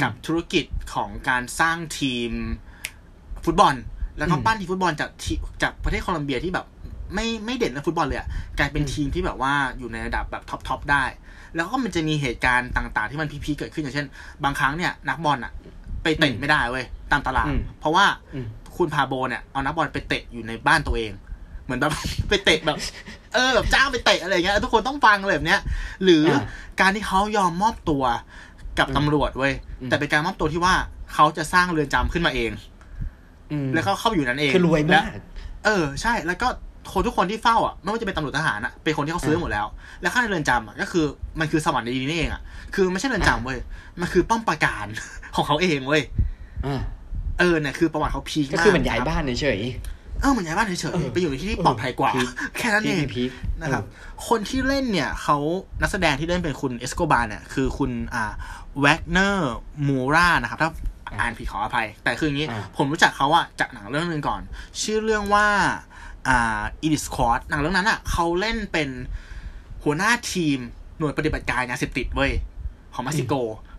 [0.03, 2.31] กับธุรกิจของการสร้างทีม
[3.45, 3.75] ฟุตบอล
[4.17, 6.65] แล้วก็อืมปั้นทีมฟุตบอลจากทีจากประเทศโคลัมเบียที่แบบ
[7.13, 8.27] ไม่ไม่เด่นเรื่องฟุตบอลเลยอะ
[8.59, 11.03] กลายเป็นอืมทีมที่แบบว่าอยู่ในระดับแบบ top top ได้
[11.55, 14.07] แล้วก็มันจะมีเหตุการณ์ต่างๆ ที่มัน peak ๆเกิดขึ้นอย่างเช่น
[14.43, 15.51] บางครั้งเนี่ยนักบอลอะ
[16.03, 18.47] ไปเตะไม่ได้เว้ยตามตลาดอืมเพราะว่าอืม
[18.77, 21.11] คุณพาโบลเนี่ยเอานักบอลไปเตะอยู่ในบ้านตัวเอง
[21.63, 21.91] เหมือนแบบ
[22.29, 22.77] ไปเตะแบบ
[23.33, 25.61] เออแบบจ้างไปเตะอะไรอย่างเงี้ยทุกคนต้องฟังเลยแบบเนี้ย
[26.03, 26.41] หรืออา
[26.79, 28.03] การที่เขายอมมอบตัว
[28.79, 30.73] กับอืมตำรวจเว้ยอืมแต่เป็นการมอบตัวที่ว่า
[31.13, 32.51] เขาจะสร้างเรือนจำขึ้นมาเอง
[33.51, 35.05] อืมแล้วก็เข้าไปอยู่นั้นเองคือรวยแล้มาก
[35.65, 36.47] เออ ใช่แล้วก็
[36.91, 39.65] คนทุกคนที่เฝ้าอะไม่ว่าจะเป็นตำรวจทหารอะเป็นคนที่เขาซื้อหมดแล้ว
[40.01, 41.05] แล้วข้างในเรือนจำอะก็คือ
[41.39, 42.41] มันคือสวรรค์ในดีนี่เองอะ
[42.75, 43.59] คือไม่ใช่เรือนจำเว้ย
[43.99, 44.85] มันคือป้อมปราการ
[45.35, 46.03] ของเขาเองเว้ย
[46.65, 46.81] อ่า
[47.39, 49.59] เออเนี่ยคือประวัติเขา peak ก็มากคือมันย้ายครับบ้านเฉย
[50.21, 53.83] เออเหมือนย้ายบ้านเฉยเออๆไปอยู่ในที่ที่ปลอดภัยกว่า peak แค่นั้นๆเองพีคนะครับ
[54.27, 55.37] คนที่เล่นเนี่ยเขา
[55.81, 58.31] นักแสดงที่เล่นเป็นคุณเอสโคบาร์เนี่ยคือคุณอ่า
[58.79, 60.69] Wagner Moura นะครับถ้า
[61.19, 62.47] อ่านผิดขออภัย แต่คืออย่างนี้
[62.77, 64.41] ผมรู้จักเขาอะจากหนังเรื่องหนึ่งก่อน
[64.81, 65.47] ชื่อเรื่องว่า
[66.27, 68.89] อ่า Elite Squad หนังเรื่องนั้นอะเขาเล่นเป็น
[69.83, 70.57] หัวหน้าทีม
[70.97, 72.31] หน่วยปฏิบัติการยาเสพติดเว้ย
[72.93, 73.33] ของเม็กซิโก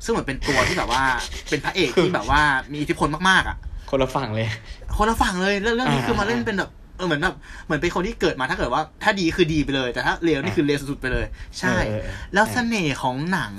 [0.05, 1.05] ซึ่งเหมือนเป็นตัวที่แบบว่า
[1.49, 3.57] เป็นพระเอกที่แบบว่ามีอิทธิพลมากๆอะ
[3.91, 4.49] คนละฝั่งเลย
[4.97, 11.27] คนละฝั่งเลยเรื่องเรื่องนี้อ่าคือมาเล่นเป็นแบบเออเหมือนแบบเหมือนเป็นคนที่เกิดมาถ้าเกิดว่า ถ้าดีคือดีไปเลย แต่ถ้าเลวนี่คือเลวสุดๆไปเลย
[11.59, 13.53] ใช่เออเออเออแล้วเสน่ห์ของหนัง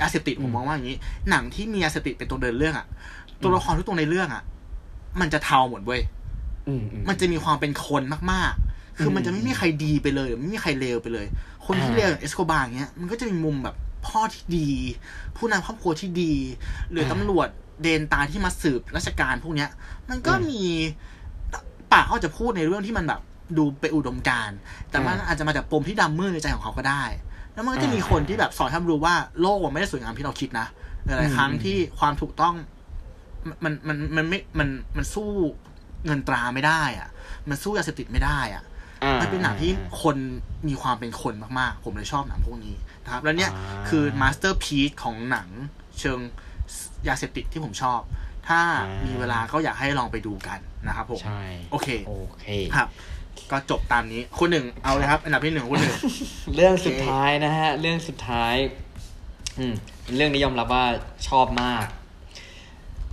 [0.00, 0.98] ยาเสพติดอืผมมมองว่าอย่างนี้
[1.30, 2.86] หนังที่มียาเสพติดเป็นตัวเดินเรื่องอะ
[3.42, 4.42] ตัวละครทุกตัวในเรื่องอะ
[5.20, 6.00] มันจะเทาหมดเว้ย
[6.68, 11.26] อืมอืมมันจะมีความเป็นคนมากๆ คือมันจะไม่มีใครดีไปเลยหรือไม่มีใครเลวไปเลย
[11.66, 13.76] คนที่อ่าเลวอย่างเอสโคบาร์เงี้ยมันก็จะมีมุมแบบ
[14.06, 14.70] พ่อที่ดี
[15.36, 16.32] ผู้นำครอบครัวที่ดี
[16.90, 17.48] หรือตำรวจ
[17.82, 19.70] เดนตาที่มาสืบราชการพวกเนี้ย
[20.10, 20.62] มันก็มี
[21.92, 23.20] ปากเขาจะพูดในเรื่องที่มันแบบ
[23.58, 24.58] ดูเป็นอุดมการณ์
[24.90, 27.04] แต่มันอาจจะมาจากปมที่ดำมืดในใจของเขาก็ได้
[27.54, 30.66] แล้วมันก็จะมีคนที่แบบสอนให้รู้ว่าโลกมันไม่ได้สวยงามที่เราคิดนะ
[31.04, 32.54] หลายๆครั้งที่ความถูกต้อง
[33.64, 35.30] มันมันมันไม่มันมันสู้
[36.06, 37.08] เงินตราไม่ได้อะ
[37.48, 38.62] มันสู้ยาเสพติดไม่ได้อะ
[39.04, 39.72] อ่ามันเป็นหนังที่
[40.02, 40.16] คน
[40.68, 42.74] มีความเป็นคนมากๆ ผมเลยชอบหนังพวกนี้
[43.04, 45.48] นะครับ แล้วเนี่ยอ่าคือมาสเตอร์พีซของหนัง
[45.98, 46.20] เชิง
[47.08, 48.00] ยาเสพติดที่ผมชอบ
[48.48, 51.42] ถ้าอ่ามีมีเวลาก็อยากให้ลองไปดูกันนะครับผมใช่
[51.72, 52.46] โอเคโอเค
[52.76, 52.88] ครับ
[53.50, 55.94] ก็จบตามนี้คุณหนึ่งเอาเลยครับ อันดับที่หนึ่งคุณหนึ่ง
[56.56, 58.54] เรื่องสุดท้ายนะฮะ เรื่องสุดท้าย
[59.58, 60.84] อืมเป็นเรื่องนี้ยอมรับว่า
[61.28, 61.84] ชอบมาก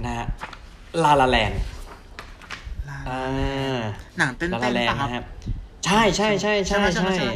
[0.06, 0.28] นะฮะ
[1.04, 1.52] ลาลาแลน
[3.10, 3.80] อ่า
[4.18, 5.24] หนังเต้นลาเต้ลานแลนป่ะครับนะฮะ
[5.86, 7.34] ใช่ใช่ใช่ใช่ใช่ไหมใช่ไหมใช่ใช่ไหม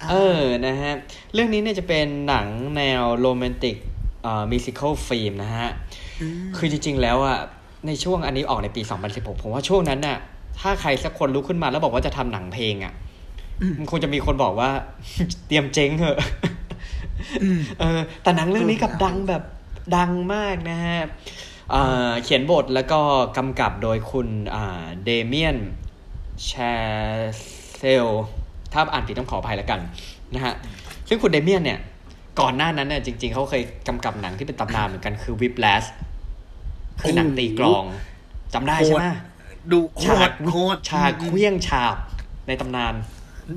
[0.00, 0.94] อ่าเออนะฮะ
[1.34, 2.46] เรื่องนี้เนี่ยจะเป็นหนัง
[2.76, 3.76] แนวโรแมนติก
[4.22, 5.74] เอ่อมิวสิควลฟิล์มนะฮะม
[6.56, 7.38] คือจริง ๆ แล้วอะ
[7.86, 10.18] ในช่วงอันนี้ออกในปี 2016 ผมว่าช่วงนั้นน่ะ
[10.60, 12.92] ถ้าใครสักคนลุกขึ้นมาแล้วบอกว่าจะทำหนังเพลงอะ
[13.60, 14.70] อืมมันคงจะมีคนบอกว่า
[15.46, 16.18] เตรียมเจ๊งเหอะ
[17.42, 19.42] อืมเออ แต่หนังเรื่องนี้กลับเออดังแบบ
[19.96, 21.00] ดังมากนะฮะ
[21.70, 23.00] เอ่อเขียนบทแล้วก็
[23.36, 24.28] กำกับโดยคุณ
[25.04, 25.56] เดเมียน
[26.46, 26.52] แช
[27.78, 28.06] เซล
[28.72, 29.80] ถ้าอ่านผิดต้องขออภัยแล้วกัน
[30.34, 30.54] นะฮะ
[31.08, 31.78] ซึ่งคุณเดเมียนเนี่ย
[32.40, 35.86] ก่อนหน้านั้นเนี่ยจริง ๆ เขาเคยกำกับหนังที่เป็นตำนานเหมือนกันคือ Whiplash
[37.00, 37.84] คือหนังตีกลอง
[38.54, 39.04] จำได้ใช่ไหม
[39.72, 41.96] ดูโหฉากดโหดฉากเคลี้ยงฉาบ
[42.46, 42.94] ในตำนาน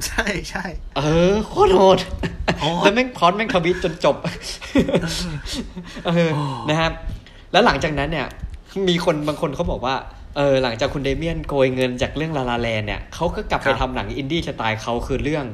[0.07, 0.65] ใช่ใช่
[0.97, 1.99] เออโคตรโหด
[2.61, 4.15] โหดแล้วแม่งพอดแม่ง twist จนจบ
[6.05, 6.91] เออโอ้นะครับ
[7.51, 8.27] แล้วหลังจากนั้นเนี่ย
[8.89, 9.95] มีคนบางคนเขาบอกว่า
[10.35, 15.45] เออหลังจากคุณเดเมียนโกยเงินจากเรื่อง La La Land เนี่ยเขาก็กลับไปทำหนังอินดี้สไตล์เขาคือเรื่อง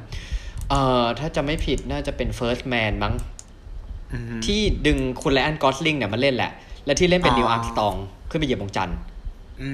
[0.70, 3.14] เอ่อถ้าจะไม่ผิดน่าจะเป็น First Man มั้ง
[4.14, 6.52] อืมที่ดึงคุณไรอันกอสลิงเนี่ยมาเล่นแหละ
[6.86, 7.96] และที่เล่นเป็นอ๋อนีลอาร์มสตรอง
[8.30, 8.98] ขึ้นไปเหยียบวงจันทร์
[9.62, 9.70] อื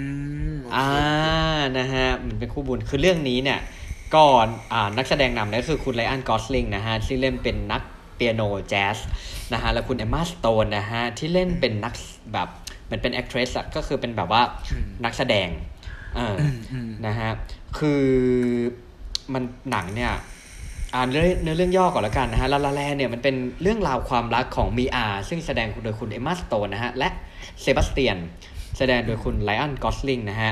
[0.53, 0.87] มโอเคอ่า
[1.77, 3.59] นะฮะมันเป็นคู่บุญคือเรื่องนี้เนี่ย
[4.15, 7.81] ก่อนอ่านักแสดงนำเนี่ยก็คือคุณไลออนกอสลิงนะฮะที่เล่นเป็นนัก
[8.15, 8.97] เปียโนแจ๊ส
[9.53, 11.93] นะฮะแล้วคุณเอมมาสโตนนะฮะที่เล่นเป็นนัก
[12.33, 12.47] แบบ
[12.85, 14.41] เหมือนเป็นแอคทรสอะก็คือเป็นแบบว่า
[14.73, 15.49] อืมนักแสดง
[16.15, 17.29] เออออืมอืมนะฮะ
[17.79, 18.03] คือ
[19.33, 20.13] มันหนังเนี่ย
[20.95, 27.09] อ่านเรื่องเนื้อเรื่องย่อก่อนล้วกันนะฮะลาลาแลนเนี่ยมันเป็นเรื่องราวความรักของมีอาซึ่งแสดงโดยคุณเอมมาสโตนนะฮะและ
[27.61, 28.17] เซบาสเตียน
[28.77, 30.51] แสดงโดยคุณไรอันกอสลิงนะฮะ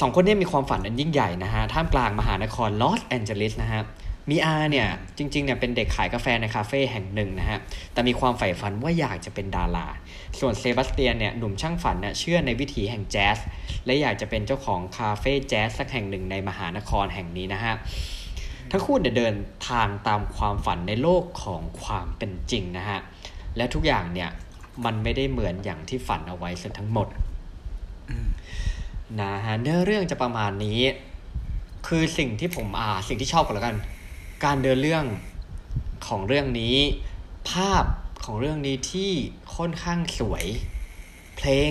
[0.00, 3.82] สองคนนี้มีความฝันอันยิ่งใหญ่นะฮะท่ามกลางมหานครลอสแอนเจลิสนะฮะ
[4.30, 7.58] มีอาเนี่ยจริงๆเนี่ยเป็นเด็กขายกาแฟในคาเฟ่แห่งหนึ่งนะฮะ
[7.92, 9.86] แต่มีความใฝ่ฝันว่าอยากจะเป็นดารา
[10.40, 13.38] ส่วนเซบาสเตียนเนี่ยหนุ่มช่างฝันเนี่ยเชื่อในวิถีแห่งแจ๊ส
[13.86, 17.74] และอยากจะเป็นเจ้าของคาเฟ่แจ๊สสักแห่งหนึ่งในมหานครแห่งนี้นะฮะ
[18.76, 19.36] ทั้งคู่เนี่ยเดิน
[19.68, 23.00] ทางตามความฝันในโลกของความเป็นจริงนะฮะ
[23.56, 24.30] และทุกอย่างเนี่ย
[24.84, 27.08] มันไม่ได้เหมือนอย่างที่ฝันเอาไว้ซะทั้งหมด
[29.20, 30.80] นะฮะเนื้อเรื่องจะประมาณนี้
[31.86, 33.76] คือสิ่งที่ผมอ่าสิ่งที่ชอบกันแล้วกัน
[34.44, 35.04] การเดินเรื่อง
[36.06, 36.76] ของเรื่องนี้
[37.50, 37.84] ภาพ
[38.24, 39.10] ของเรื่องนี้ที่
[39.56, 40.44] ค่อนข้างสวย
[41.36, 41.70] เพลง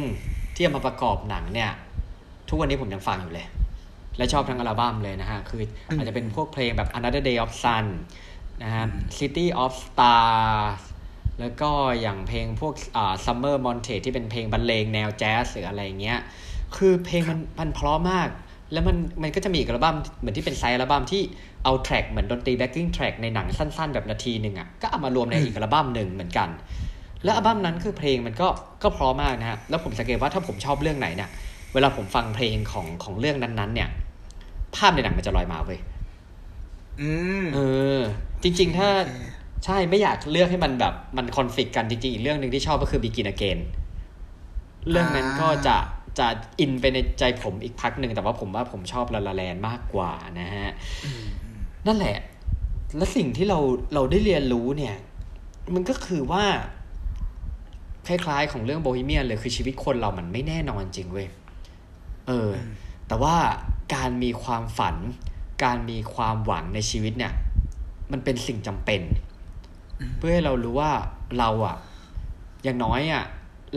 [0.54, 1.72] ที่เอามาประกอบหนังเนี่ย
[2.47, 3.47] ทุกวันนี้ผมยังฟังอยู่เลย
[4.18, 5.61] และชอบทั้งอัลบั้มเลยนะฮะ คือ
[5.97, 7.86] อาจจะเป็นพวกเพลงแบบ Another Day of Sun
[8.64, 8.86] นะฮะ
[9.20, 10.82] City of Stars
[11.39, 16.20] แล้วก็อย่างเพลงพวกอ่า Summer Montage ที่เป็นเพลงบรรเลงแนวแจ๊สหรืออะไรเงี้ย
[16.78, 18.30] คือเพลงมันมันเพราะมาก
[18.72, 21.22] แล้วมันมันก็จะมีอีกอัลบั้มเหมือนที่เป็น side อัลบั้มที่
[21.64, 26.49] เอา track เหมือนดนตรี backing track ในหนังสั้นๆ แบบนาทีหนึ่งอะ ก็เอามารวมในอีกอัลบั้มหนึ่งเหมือนกัน
[27.24, 28.47] แล้วอัลบั้มนั้นคือเพลงมันก็
[28.84, 31.30] ก็เพราะมากนะฮะ แล้วผมสังเกตว่าถ้าผมชอบเรื่องไหนเนี่ย
[31.74, 33.90] เวลาผมฟังเพลงของของเรื่องนั้นๆ เนี่ย
[34.76, 35.80] ภาพในหนังมันจะลอยมาเว้ย
[37.02, 37.10] อื
[37.44, 37.60] มเอ
[37.98, 38.00] อ
[38.44, 39.14] จริง ๆ ถ้าโอเค
[39.66, 43.60] ใช่ไม่อยากเลือกให้มันแบบมันคอนฟ lict กันจริงๆ อีกเรื่องหนึ่งที่ชอบก็คือ Begin Again
[44.90, 45.78] เรื่องนั้นก็จะ
[46.20, 46.28] จะ
[46.60, 50.72] อินไปในใจผมอีกพักหนึ่งแต่ว่าผมว่าผมชอบลาลาแลนมากกว่านะฮะ
[51.88, 52.18] นั่นแหละ
[52.98, 53.60] และสิ่งที่เรา
[53.94, 54.96] เราได้เรียนรู้เนี่ย
[55.76, 56.44] มันก็คือว่า
[58.08, 61.28] คล้ายๆของเรื่องโบฮีเมียนเลยคือชีวิตคนเรามันไม่แน่นอนจริงเว้ย
[62.28, 62.52] เออ
[63.08, 63.36] แต่ว่า
[63.96, 64.96] การมีความฝัน
[65.64, 67.34] การมีความหวังในชีวิตเนี่ย
[68.12, 69.02] มันเป็นสิ่งจำเป็น
[70.18, 70.92] เพื่อให้เรารู้ว่า
[71.40, 71.78] เราอะ
[72.64, 73.24] อย่างน้อยอะ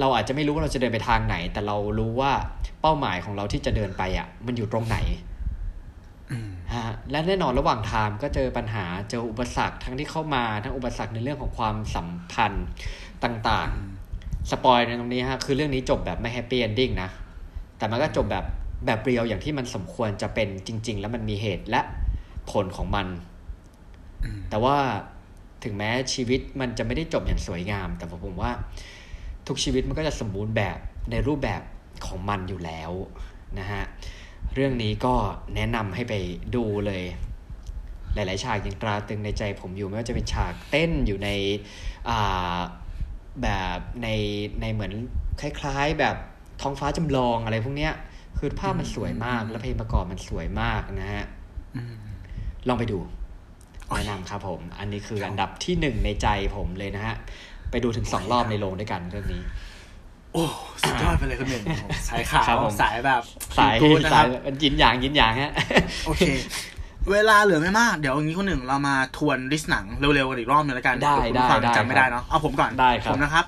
[0.01, 2.33] เราอาจจะไม่รู้ว่าเราจะเดินไปทางไหน แต่เรารู้ว่า
[2.81, 4.97] เป้าหมายของเราที่จะเดินไปอะมันอยู่ตรงไหน
[6.31, 12.67] อืมฮะและแน่นอนระหว่างทางก็เจอปัญหาเจออุปสรรคทั้งที่เข้ามาทั้งอุปสรรคในเรื่องของความสัมพันธ์
[13.25, 17.11] ต่างๆ spoil ในตรงนี้ฮะคือเรื่องนี้จบแบบไม่ happy ending นะ
[17.79, 18.45] แต่มันก็จบแบบ
[18.87, 21.81] แบบ real อย่างที่มันสมควรจะเป็นจริง ๆ แล้วมันมีเหตุและ
[22.51, 23.07] ผลของมัน
[24.25, 24.77] อืมแต่ว่า
[25.65, 28.53] ถึงแม้ชีวิตมันจะไม่ได้จบอย่างสวยงาม แต่ผมว่า
[29.47, 30.79] ทุกชีวิตมันก็จะสมบูรณ์แบบ
[31.11, 31.63] ในรูปแบบ
[32.07, 32.91] ของมันอยู่แล้ว
[33.59, 33.83] นะฮะ
[34.55, 35.15] เรื่องนี้ก็
[35.55, 36.15] แนะนำให้ไป
[36.55, 37.05] ดูเลย
[38.15, 41.29] หลาย ๆ ฉากยังตราตรึงในใจผมอยู่ไม่ว่าจะเป็นฉากเต้นอยู่ใน
[42.09, 42.59] อ่า
[43.43, 44.09] แบบใน
[44.61, 44.93] ในเหมือน
[45.41, 46.17] คล้าย ๆแบบ
[46.63, 47.93] ท้องฟ้าจำลองอะไรพวกเนี้ย
[48.39, 51.27] คือภาพมันสวยมาก และเพลงประกอบมันสวยมากนะฮะ
[51.77, 51.95] อืม
[52.69, 52.99] ลองไปดู
[53.87, 57.17] โอเคแนะนำครับผม อันนี้คืออันดับที่หนึ่งในใจผมเลยนะฮะ
[57.71, 59.43] ไปดูถึงสองรอบในโรงด้วยกันเรื่องนี้
[60.33, 60.45] โอ้
[60.83, 61.65] สุดยอดไปเลยคุณหนึ่ง
[62.09, 63.23] สายขาวครับผมสายแบบ
[63.59, 65.53] สายกู๊ดนะคสารัยบมันยินอย่างยินอย่างฮะ
[66.07, 66.23] โอเค
[67.13, 69.85] เวลาเหลือไม่มาก เดี๋ยวอย่างนี้คนหนึ่งเรามาทวนลิสต์หนัง
[70.15, 73.47] เร็วๆกันอีกรอบหนึงแล้วกันได้เยวคุณผู้ฟังได้ได้จำไม่ได้เนาะ เอาผมก่อนได้ครับผมนะครับ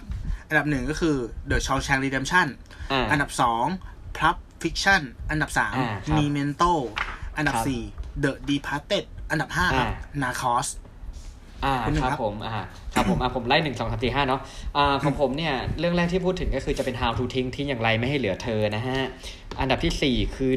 [0.49, 1.15] อันดับหนึ่งก็คือ
[1.51, 2.47] The Shawshank Redemption
[2.93, 3.67] อ่าอันดับสอง
[4.19, 6.73] Pulp Fiction อันดับสามอ่าครับ Memento
[7.37, 7.83] อันดับครับสี่
[8.25, 10.69] The Departed อันดับห้าครับอ่า Narcos
[11.65, 12.53] อ่าคุณหนึ่งคครัรับบผมอ่า
[12.95, 14.41] ครับผมอ่าผมไล่หนึ่งสองสามสี่ห้าเนาะ
[14.77, 19.01] อ่าของผมเนี่ยเรื่องแรกที่พูดถึงก็คือจะเป็น how to ทิ้งทิ้งอย่างไรไม่ให้เหลือเธอนะฮะ
[19.61, 20.53] อันดับที่สี่คือ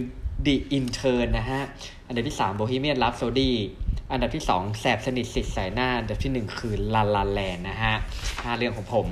[0.45, 1.61] the intern นะฮะ
[2.07, 3.51] อันดับที่สาม bohemian rhapsody
[4.11, 7.93] อันดับที่สองแสบสนิทสิทธิ์สายหน้า อันดับที่หนึ่งคือ la la land นะฮะ
[8.43, 9.07] ห้าเรื่องของผม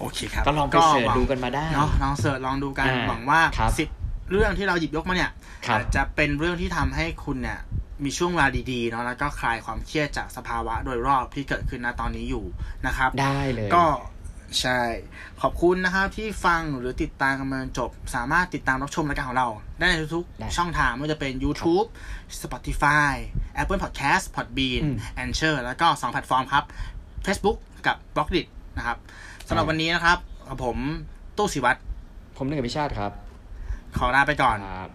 [0.00, 3.88] โอเคครับก็ลองไปเสิร์ชดูกันมาได้เนาะลองเสิร์ชลองดูกันอ่าหวังว่าครับสิบ
[4.30, 5.30] เรื่องที่เราหยิบยกมาเนี่ย
[5.66, 7.60] ครับอาจจะเป็นเรื่องที่ทำให้คุณเนี่ย
[8.04, 12.44] มีช่วงเวลาดีๆเนาะแล้วก็คลายความเครียดจากสภาวะโดยรอบที่เกิดขึ้นณตอนนี้อยู่
[12.86, 13.86] นะครับ ได้เลย ก็
[14.60, 14.80] ใช่
[15.42, 19.48] ขอบคุณนะครับที่ฟังหรือติดตามกันมาจนจบสามารถติดตามรับชมรายการของเรา
[19.78, 21.86] ได้ในทุกได้ๆช่องทางไม่ว่าจะเป็น YouTube
[22.42, 23.12] Spotify
[23.60, 26.64] Apple Podcast Podbean อืม Anchor แล้วก็ 2 แพลตฟอร์มครับ
[27.26, 28.46] Facebook กับ b l o g d i t
[28.76, 28.98] นะครับ
[29.52, 30.76] สำหรับวันนี้นะครับกับผม
[31.38, 31.78] ตู้สิวัตร
[32.36, 33.12] ผมหนึ่งกับพิชาติครับ
[33.98, 34.90] ขอลาไปก่อนครับ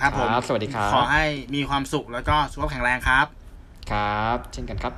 [0.00, 1.24] ครับผมครับสวัสดีครับ ขอให้
[1.54, 3.26] มีความสุขแล้วก็สุขภาพแข็งแรงครับ
[3.90, 4.92] ครับ เช่นกันครับ